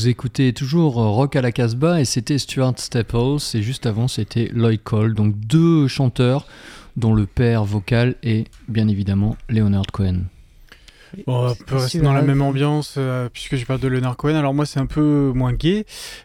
Vous 0.00 0.08
écoutez 0.08 0.54
toujours 0.54 0.94
Rock 0.94 1.36
à 1.36 1.42
la 1.42 1.52
Casbah 1.52 2.00
et 2.00 2.06
c'était 2.06 2.38
Stuart 2.38 2.72
Staples 2.78 3.36
et 3.52 3.60
juste 3.60 3.84
avant 3.84 4.08
c'était 4.08 4.48
Lloyd 4.50 4.82
Cole, 4.82 5.12
donc 5.12 5.38
deux 5.38 5.88
chanteurs 5.88 6.46
dont 6.96 7.12
le 7.12 7.26
père 7.26 7.66
vocal 7.66 8.14
est 8.22 8.46
bien 8.66 8.88
évidemment 8.88 9.36
Leonard 9.50 9.92
Cohen. 9.92 10.20
Bon, 11.26 11.48
on 11.50 11.54
peut 11.54 11.76
rester 11.76 11.98
dans 12.00 12.12
la 12.12 12.22
même 12.22 12.40
ambiance 12.42 12.94
euh, 12.98 13.28
puisque 13.32 13.56
je 13.56 13.64
parle 13.66 13.80
de 13.80 13.88
Leonard 13.88 14.16
Cohen. 14.16 14.34
Alors 14.36 14.54
moi, 14.54 14.66
c'est 14.66 14.80
un 14.80 14.86
peu 14.86 15.32
moins 15.34 15.52
gay. 15.52 15.84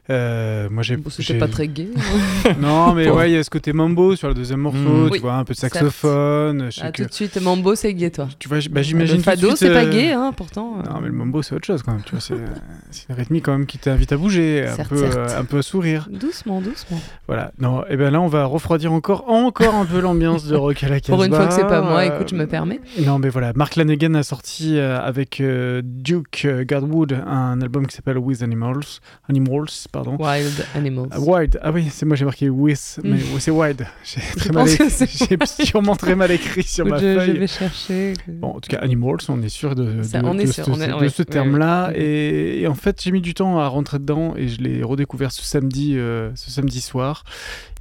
Euh, 0.09 0.67
moi, 0.69 0.83
j'ai. 0.83 0.97
C'était 1.09 1.23
j'ai- 1.23 1.37
pas 1.39 1.47
très 1.47 1.67
gay. 1.67 1.87
non, 2.59 2.93
mais 2.93 3.07
Bon. 3.07 3.17
ouais, 3.17 3.31
il 3.31 3.33
y 3.33 3.37
a 3.37 3.43
ce 3.43 3.49
côté 3.49 3.73
mambo 3.73 4.15
sur 4.15 4.27
le 4.27 4.33
deuxième 4.33 4.59
morceau. 4.61 4.77
Mm. 4.79 5.05
Tu 5.07 5.11
Oui, 5.13 5.19
vois, 5.19 5.33
un 5.35 5.43
peu 5.43 5.53
de 5.53 5.59
saxophone. 5.59 6.65
Je 6.69 6.75
sais 6.75 6.81
Ah, 6.83 6.91
que- 6.91 7.03
tout 7.03 7.09
de 7.09 7.13
suite, 7.13 7.41
Mambo, 7.41 7.75
c'est 7.75 7.93
gay, 7.93 8.09
toi. 8.11 8.27
Tu 8.39 8.47
vois, 8.47 8.57
bah, 8.69 8.81
j'imagine. 8.81 9.17
Le 9.17 9.23
fado, 9.23 9.55
c'est 9.55 9.69
pas 9.71 9.83
euh, 9.85 9.91
gay, 9.91 10.11
hein, 10.11 10.31
pourtant. 10.35 10.77
Non, 10.89 10.99
mais 11.01 11.07
le 11.07 11.13
mambo, 11.13 11.41
c'est 11.41 11.55
autre 11.55 11.65
chose 11.65 11.81
quand 11.83 11.91
même. 11.93 12.01
Tu 12.03 12.11
vois, 12.11 12.21
c'est 12.21 12.35
c'est 12.91 13.09
une 13.09 13.15
rythmique 13.15 13.45
quand 13.45 13.51
même 13.53 13.65
qui 13.65 13.77
t'invite 13.77 14.11
à 14.11 14.17
bouger, 14.17 14.65
un 14.67 14.75
Certes, 14.75 14.89
peu, 14.89 14.97
certes. 14.97 15.15
euh, 15.17 15.39
un 15.39 15.45
peu 15.45 15.57
à 15.59 15.61
sourire. 15.61 16.07
Doucement, 16.11 16.61
doucement. 16.61 16.99
Voilà. 17.27 17.51
Non, 17.59 17.83
et 17.89 17.97
ben 17.97 18.11
là, 18.11 18.21
on 18.21 18.27
va 18.27 18.45
refroidir 18.45 18.93
encore, 18.93 19.29
encore 19.29 19.75
un 19.75 19.85
peu 19.85 19.99
l'ambiance 19.99 20.45
de 20.45 20.55
rock 20.55 20.83
à 20.83 20.89
la 20.89 20.99
Casbah. 20.99 21.15
Pour 21.15 21.23
une 21.23 21.33
fois 21.33 21.47
que 21.47 21.53
c'est 21.53 21.67
pas 21.67 21.81
moi, 21.81 22.01
Euh, 22.01 22.15
écoute, 22.15 22.29
je 22.29 22.35
me 22.35 22.47
permets. 22.47 22.79
Non, 23.05 23.19
mais 23.19 23.29
voilà, 23.29 23.51
Mark 23.55 23.75
Lanegan 23.75 24.13
a 24.15 24.23
sorti 24.23 24.74
euh, 24.79 24.99
avec 25.01 25.41
euh, 25.41 25.81
Duke 25.83 26.43
euh, 26.45 26.63
Godwood 26.65 27.13
un 27.25 27.61
album 27.61 27.87
qui 27.87 27.95
s'appelle 27.95 28.17
With 28.17 28.41
Animals, 28.41 28.83
Animals, 29.29 29.67
pardon. 29.91 30.17
Wild 30.19 30.65
Animals. 30.75 31.09
Wild, 31.17 31.59
ah 31.61 31.71
oui, 31.71 31.87
c'est 31.91 32.05
moi 32.05 32.15
j'ai 32.15 32.25
marqué 32.25 32.49
With, 32.49 32.99
mais 33.03 33.11
Mm. 33.11 33.33
ouais, 33.33 33.39
c'est 33.39 33.51
Wild. 33.51 33.85
J'ai 34.03 34.21
très 34.37 34.51
mal, 34.51 34.67
j'ai 34.67 35.65
sûrement 35.65 35.95
très 35.95 36.15
mal 36.15 36.31
écrit 36.31 36.63
sur 36.63 36.85
ma 36.85 36.97
je, 36.97 37.13
je 37.13 37.19
feuille. 37.19 37.37
vais 37.39 37.47
chercher. 37.47 38.13
Bon, 38.27 38.49
en 38.49 38.59
tout 38.59 38.69
cas, 38.69 38.77
Animals, 38.77 39.17
on 39.29 39.41
est 39.41 39.49
sûr 39.49 39.75
de, 39.75 40.03
Ça, 40.03 40.21
de- 40.21 40.25
on 40.27 40.37
est 40.37 40.45
de 40.45 40.51
sûr, 40.51 40.65
ce, 40.65 40.71
on 40.71 40.79
est- 40.81 40.87
de 40.87 40.93
ouais, 40.93 41.09
ce 41.09 41.21
ouais, 41.21 41.25
terme-là. 41.25 41.89
ouais. 41.89 41.99
Et, 41.99 42.61
et 42.61 42.67
en 42.67 42.75
fait, 42.75 43.01
j'ai 43.01 43.11
mis 43.11 43.21
du 43.21 43.33
temps 43.33 43.59
à 43.59 43.67
rentrer 43.67 43.99
dedans 43.99 44.33
et 44.35 44.47
je 44.47 44.61
l'ai 44.61 44.83
redécouvert 44.83 45.31
ce 45.31 45.43
samedi, 45.43 45.97
euh, 45.97 46.31
ce 46.35 46.51
samedi 46.51 46.81
soir. 46.81 47.23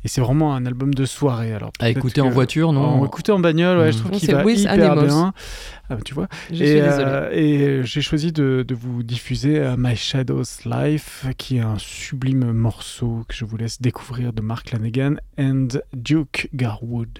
Et 0.05 0.09
c'est 0.09 0.21
vraiment 0.21 0.55
un 0.55 0.67
album 0.67 0.93
de 0.93 1.07
soirée. 1.07 1.53
Alors, 1.55 1.73
À 1.81 1.89
écouter 1.89 2.21
en 2.21 2.29
voiture, 2.29 2.73
non 2.73 3.01
En 3.01 3.05
écouter 3.07 3.33
en 3.33 3.39
bagnole, 3.39 3.79
ouais, 3.79 3.93
je 3.93 3.99
trouve 3.99 4.13
Non, 4.13 4.19
qu'il 4.19 4.27
c'est 4.29 4.35
va 4.35 4.45
With 4.45 4.61
hyper 4.61 4.73
Animals. 4.93 5.07
bien. 5.07 5.33
Ah, 5.91 5.97
tu 6.05 6.13
vois 6.15 6.29
Je 6.51 6.63
et, 6.63 6.67
suis 6.67 6.81
euh, 6.81 7.31
et 7.33 7.81
j'ai 7.85 8.01
choisi 8.03 8.31
de, 8.33 8.65
de 8.67 8.75
vous 8.75 9.03
diffuser 9.03 9.59
euh, 9.61 9.77
My 9.79 9.97
Shadow's 9.97 10.65
Life, 10.67 11.27
qui 11.39 11.57
est 11.57 11.61
un 11.61 11.79
sublime 11.79 12.53
morceau 12.53 13.25
que 13.29 13.35
je 13.35 13.45
vous 13.45 13.57
laisse 13.57 13.81
découvrir 13.81 14.33
de 14.33 14.41
Mark 14.43 14.71
Lanegan 14.73 15.17
and 15.39 15.69
Duke 15.95 16.49
Garwood. 16.55 17.19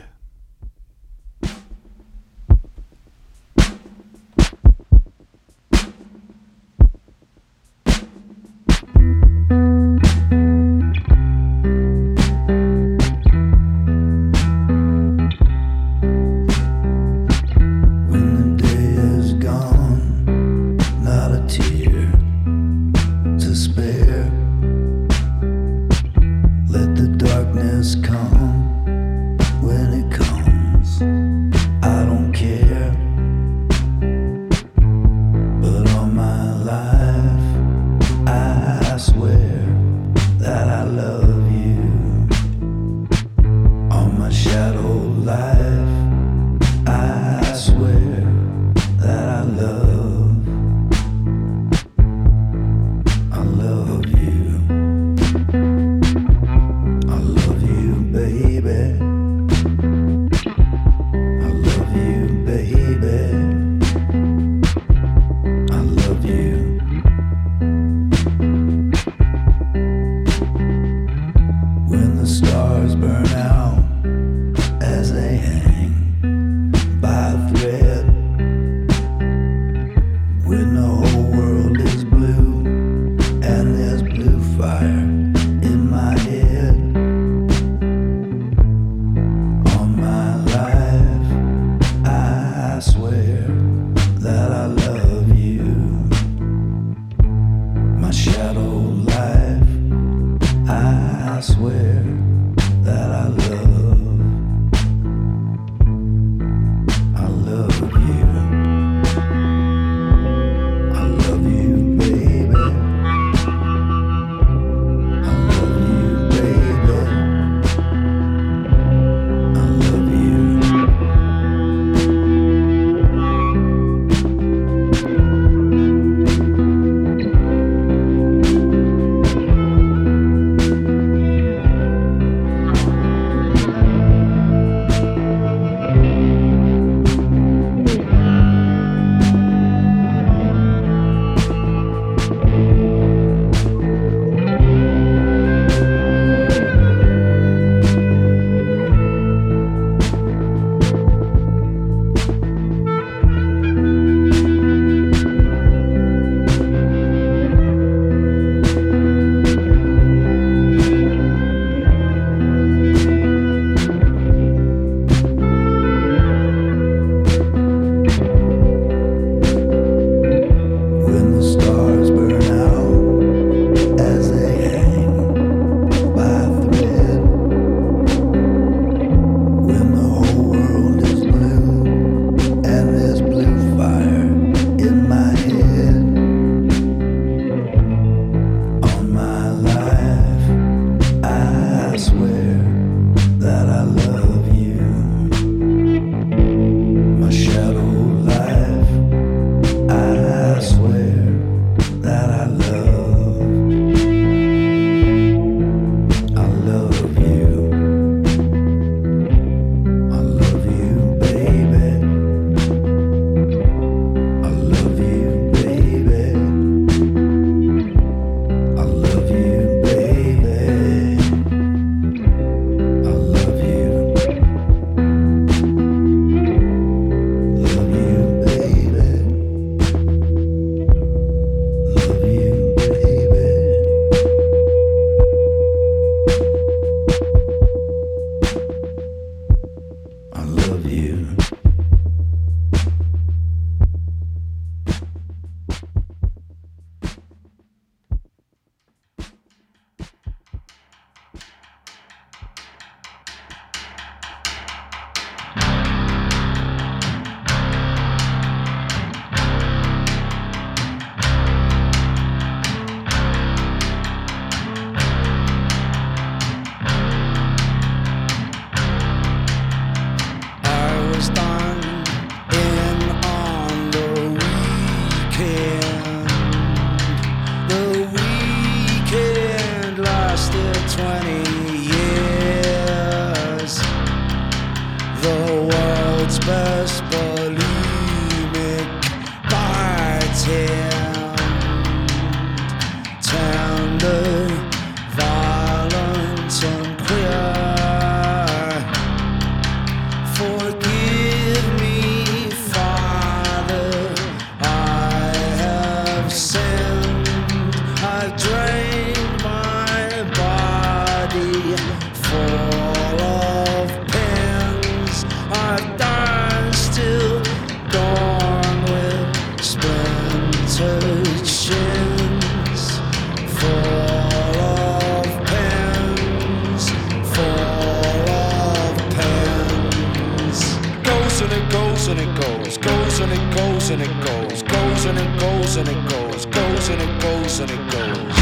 goes 332.05 332.19
and 332.19 332.21
it 332.21 332.35
goes, 332.35 332.77
goes 332.77 333.21
and 333.21 333.33
it 333.33 333.57
goes 333.57 333.91
and 333.91 334.03
it 334.03 334.25
goes, 334.25 334.63
goes 334.63 335.05
and 335.07 335.19
it 335.19 335.41
goes 335.41 335.77
and 335.77 335.89
it 335.89 336.09
goes, 336.11 336.45
goes 336.47 336.89
and 336.91 337.01
it 337.01 337.23
goes 337.23 337.61
and 337.61 337.71
it 337.71 337.91
goes. 337.91 338.37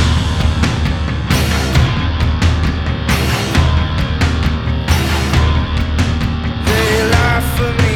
They 6.66 7.10
laugh 7.10 7.56
for 7.56 7.82
me. 7.82 7.91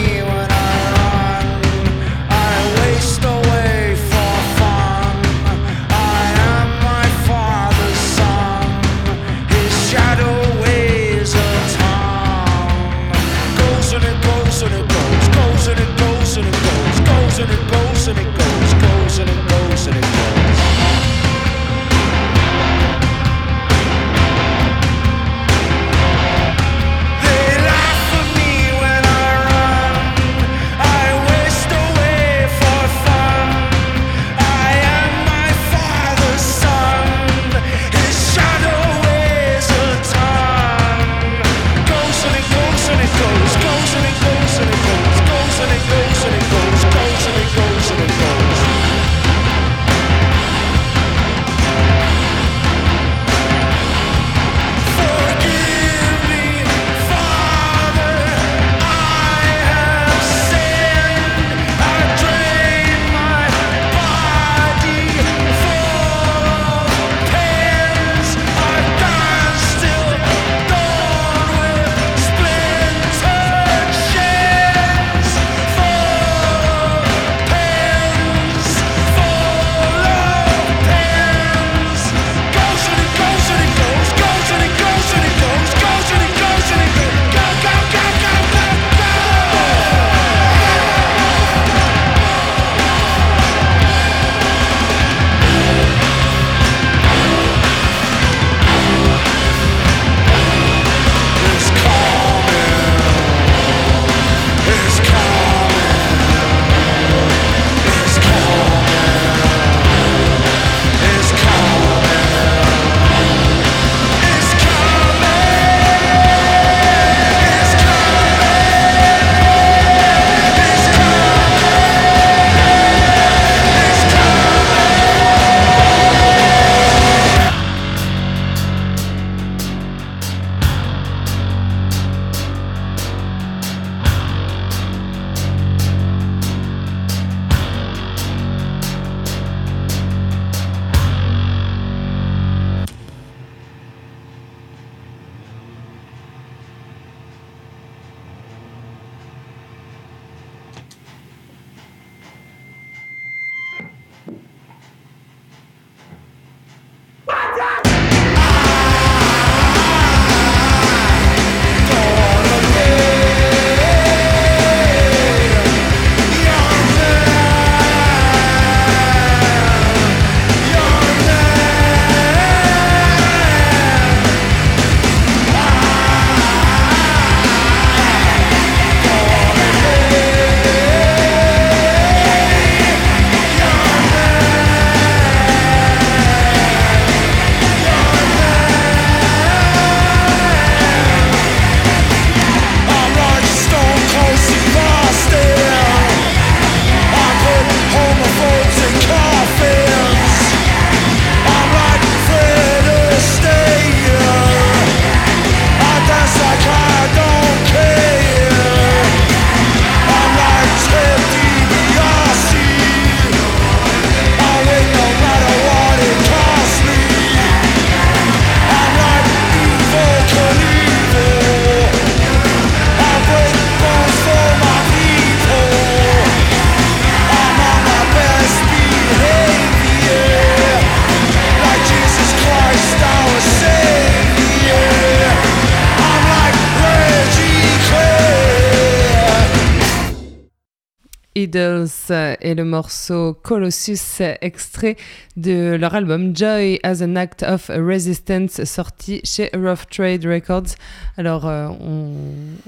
morceau 242.76 243.34
Colossus, 243.42 244.20
extrait 244.42 244.96
de 245.38 245.76
leur 245.80 245.94
album 245.94 246.36
Joy 246.36 246.78
as 246.82 247.02
an 247.02 247.16
Act 247.16 247.42
of 247.42 247.70
Resistance, 247.70 248.64
sorti 248.64 249.22
chez 249.24 249.48
Rough 249.54 249.86
Trade 249.90 250.26
Records. 250.26 250.74
Alors, 251.16 251.46
euh, 251.46 251.68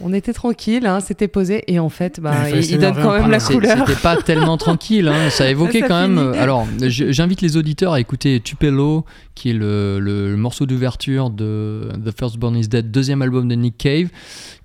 on, 0.02 0.14
était 0.14 0.32
tranquille, 0.32 0.86
hein, 0.86 1.00
c'était 1.00 1.28
posé, 1.28 1.62
et 1.66 1.78
en 1.78 1.90
fait, 1.90 2.20
bah, 2.20 2.48
il, 2.48 2.78
donne 2.78 2.94
quand 2.94 3.12
même 3.20 3.30
la 3.30 3.38
couleur. 3.38 3.86
C'était 3.86 4.00
pas 4.00 4.16
tellement 4.22 4.56
tranquille, 4.56 5.08
hein, 5.08 5.28
ça 5.28 5.50
évoquait 5.50 5.82
quand 5.82 6.00
même. 6.00 6.16
Euh, 6.16 6.42
alors, 6.42 6.66
j'invite 6.78 7.42
les 7.42 7.58
auditeurs 7.58 7.92
à 7.92 8.00
écouter 8.00 8.40
Tupelo, 8.40 9.04
qui 9.34 9.50
est 9.50 9.54
le, 9.54 10.34
morceau 10.38 10.64
d'ouverture 10.64 11.28
de 11.28 11.90
The 12.02 12.18
First 12.18 12.38
Born 12.38 12.56
is 12.56 12.68
Dead, 12.68 12.90
deuxième 12.90 13.20
album 13.20 13.46
de 13.46 13.54
Nick 13.56 13.76
Cave, 13.76 14.08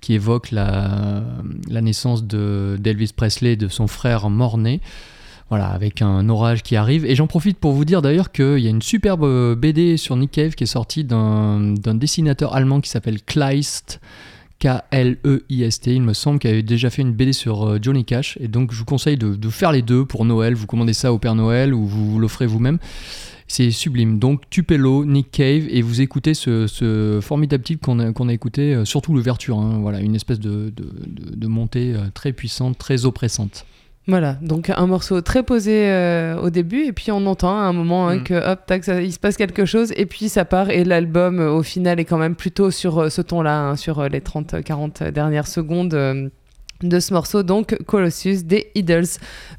qui 0.00 0.14
évoque 0.14 0.52
la, 0.52 1.22
naissance 1.68 2.24
d'Elvis 2.24 3.08
de, 3.08 3.12
Presley 3.14 3.52
et 3.52 3.56
de 3.56 3.68
son 3.68 3.86
frère 3.88 4.30
mort-né. 4.30 4.80
Voilà, 5.50 5.68
avec 5.68 6.00
un 6.00 6.28
orage 6.28 6.62
qui 6.62 6.74
arrive. 6.74 7.04
Et 7.04 7.14
j'en 7.14 7.26
profite 7.26 7.58
pour 7.58 7.72
vous 7.72 7.84
dire 7.84 8.02
d'ailleurs 8.02 8.32
qu'il 8.32 8.58
y 8.58 8.66
a 8.66 8.70
une 8.70 8.82
superbe 8.82 9.24
euh, 9.24 9.54
BD 9.54 9.96
sur 9.96 10.16
Nick 10.16 10.32
Cave 10.32 10.54
qui 10.54 10.64
est 10.64 10.68
sortie 10.68 11.04
d'un 11.04 11.74
dessinateur 11.94 12.54
allemand 12.54 12.80
qui 12.80 12.90
s'appelle 12.90 13.22
Kleist. 13.22 14.00
K-L-E-I-S-T, 14.60 15.94
il 15.94 16.02
me 16.02 16.14
semble, 16.14 16.38
qui 16.38 16.48
avait 16.48 16.62
déjà 16.62 16.88
fait 16.88 17.02
une 17.02 17.12
BD 17.12 17.34
sur 17.34 17.68
euh, 17.68 17.78
Johnny 17.82 18.04
Cash. 18.04 18.38
Et 18.40 18.48
donc, 18.48 18.72
je 18.72 18.78
vous 18.78 18.84
conseille 18.86 19.18
de, 19.18 19.48
faire 19.50 19.72
les 19.72 19.82
deux 19.82 20.06
pour 20.06 20.24
Noël. 20.24 20.54
Vous 20.54 20.66
commandez 20.66 20.94
ça 20.94 21.12
au 21.12 21.18
Père 21.18 21.34
Noël 21.34 21.74
ou 21.74 21.84
vous 21.84 22.18
l'offrez 22.18 22.46
vous-même. 22.46 22.78
C'est 23.46 23.70
sublime. 23.70 24.18
Donc, 24.18 24.48
Tupelo, 24.48 25.04
Nick 25.04 25.30
Cave, 25.30 25.66
et 25.68 25.82
vous 25.82 26.00
écoutez 26.00 26.32
ce, 26.32 27.18
formidable 27.20 27.62
titre 27.62 27.84
qu'on 27.84 27.98
a, 27.98 28.32
écouté, 28.32 28.74
euh, 28.74 28.86
surtout 28.86 29.12
l'ouverture. 29.12 29.58
Hein. 29.58 29.80
Voilà, 29.82 30.00
une 30.00 30.14
espèce 30.14 30.40
de 30.40 30.72
montée 31.46 31.94
très 32.14 32.32
puissante, 32.32 32.78
très 32.78 33.04
oppressante. 33.04 33.66
Voilà, 34.06 34.36
donc 34.42 34.70
un 34.70 34.86
morceau 34.86 35.22
très 35.22 35.42
posé 35.42 35.88
euh, 35.90 36.38
au 36.38 36.50
début, 36.50 36.84
et 36.84 36.92
puis 36.92 37.10
on 37.10 37.24
entend 37.26 37.56
à 37.58 37.62
un 37.62 37.72
moment 37.72 38.08
hein, 38.08 38.16
Mm. 38.16 38.24
que 38.24 38.52
hop, 38.52 38.60
tac, 38.66 38.84
ça- 38.84 39.00
il 39.00 39.12
se 39.12 39.18
passe 39.18 39.38
quelque 39.38 39.64
chose, 39.64 39.92
et 39.96 40.04
puis 40.04 40.28
ça 40.28 40.44
part, 40.44 40.68
et 40.68 40.84
l'album 40.84 41.40
euh, 41.40 41.50
au 41.50 41.62
final 41.62 41.98
est 41.98 42.04
quand 42.04 42.18
même 42.18 42.34
plutôt 42.36 42.70
sur 42.70 42.98
euh, 42.98 43.08
ce 43.08 43.22
ton-là, 43.22 43.58
hein, 43.60 43.76
sur 43.76 44.06
les 44.08 44.20
30-40 44.20 45.10
dernières 45.10 45.46
secondes. 45.48 46.30
de 46.82 47.00
ce 47.00 47.14
morceau, 47.14 47.42
donc 47.42 47.78
Colossus 47.86 48.42
des 48.44 48.66
Idols. 48.74 49.06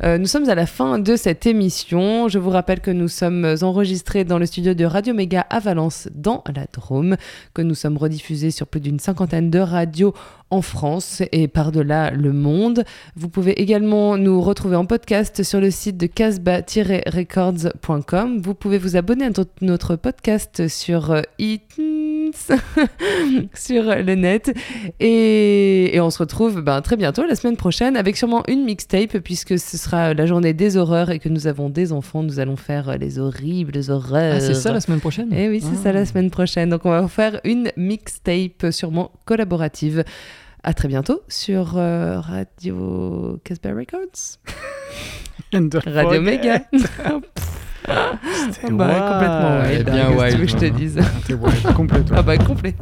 Euh, 0.04 0.20
nous 0.20 0.28
sommes 0.28 0.48
à 0.48 0.54
la 0.54 0.68
fin 0.68 1.00
de 1.00 1.16
cette 1.16 1.48
émission. 1.48 2.28
Je 2.28 2.38
vous 2.38 2.52
rappelle 2.52 2.82
que 2.82 2.92
nous 2.92 3.08
sommes 3.08 3.56
enregistrés 3.64 4.26
dans 4.26 4.38
le 4.38 4.46
studio 4.46 4.76
de 4.76 4.86
Radio 4.86 5.14
Méga 5.16 5.42
à 5.50 5.60
Valence, 5.60 6.08
dans 6.14 6.44
la 6.54 6.66
Drôme, 6.72 7.16
que 7.56 7.64
nous 7.64 7.74
sommes 7.74 7.98
rediffusés 7.98 8.52
sur 8.52 8.68
plus 8.68 8.82
d'une 8.82 9.00
cinquantaine 9.00 9.50
de 9.50 9.58
radios 9.60 10.14
en 10.52 10.62
France 10.62 11.22
et 11.32 11.48
par-delà 11.48 12.12
le 12.12 12.32
monde. 12.32 12.84
Vous 13.16 13.30
pouvez 13.30 13.60
également 13.62 14.18
nous 14.18 14.42
retrouver 14.42 14.76
en 14.76 14.86
podcast 14.86 15.42
sur 15.44 15.60
le 15.60 15.72
site 15.72 15.98
de 15.98 16.06
casbah-records.com. 16.08 18.40
Vous 18.42 18.54
pouvez 18.54 18.78
vous 18.78 18.96
abonner 18.96 19.26
à 19.26 19.30
notre- 19.62 19.96
podcast 19.96 20.68
sur 20.68 21.12
euh, 21.12 21.22
iTunes, 21.40 22.32
sur 23.54 23.84
le 23.84 24.16
net. 24.16 24.54
Et, 25.00 25.96
et 25.96 26.02
on 26.02 26.10
se 26.10 26.20
retrouve 26.20 26.62
ben, 26.62 26.82
très 26.82 26.98
bientôt, 26.98 27.24
la 27.26 27.36
semaine 27.36 27.58
prochaine, 27.58 27.96
avec 27.98 28.18
sûrement 28.18 28.44
une 28.48 28.64
mixtape, 28.66 29.18
puisque 29.20 29.58
ce 29.60 29.78
sera 29.78 30.14
la 30.14 30.26
journée 30.26 30.54
des 30.54 30.78
horreurs 30.78 31.10
et 31.12 31.20
que 31.20 31.30
nous 31.30 31.48
avons 31.48 31.70
des 31.70 31.92
enfants. 31.92 32.24
Nous 32.24 32.40
allons 32.40 32.56
faire 32.56 32.90
euh, 32.90 32.98
les 32.98 33.20
horribles 33.20 33.80
horreurs. 33.90 34.36
Ah, 34.38 34.40
c'est 34.40 34.54
ça 34.54 34.72
la 34.72 34.82
semaine 34.82 35.00
prochaine 35.00 35.30
Eh 35.36 35.50
oui, 35.50 35.62
c'est 35.62 35.76
ça 35.82 35.92
la 35.92 36.06
semaine 36.06 36.30
prochaine. 36.30 36.70
Donc 36.70 36.86
on 36.86 36.92
va 36.92 37.08
faire 37.08 37.40
une 37.44 37.72
mixtape 37.78 38.68
sûrement 38.72 39.12
collaborative. 39.26 40.04
À 40.68 40.74
très 40.74 40.88
bientôt 40.88 41.22
sur 41.28 41.78
euh, 41.78 42.20
Radio 42.20 43.40
Casbah 43.44 43.70
Records. 43.70 44.40
Radio. 45.86 46.22
Méga. 46.22 46.62
C'était 48.52 48.72
bah, 48.72 48.88
wild. 48.88 49.04
complètement 49.12 49.62
wild. 49.62 49.80
Eh 49.80 49.84
bien 49.84 50.06
que 50.08 50.12
veux 50.12 50.18
wild, 50.18 50.40
que 50.40 50.48
je 50.48 50.56
te 50.56 50.66
hein. 50.66 50.70
dise? 50.76 51.00
C'était 51.22 51.36
wild, 51.36 51.74
complètement. 51.76 52.18
Ah 52.18 52.24
bah 52.24 52.38
complet. 52.40 52.74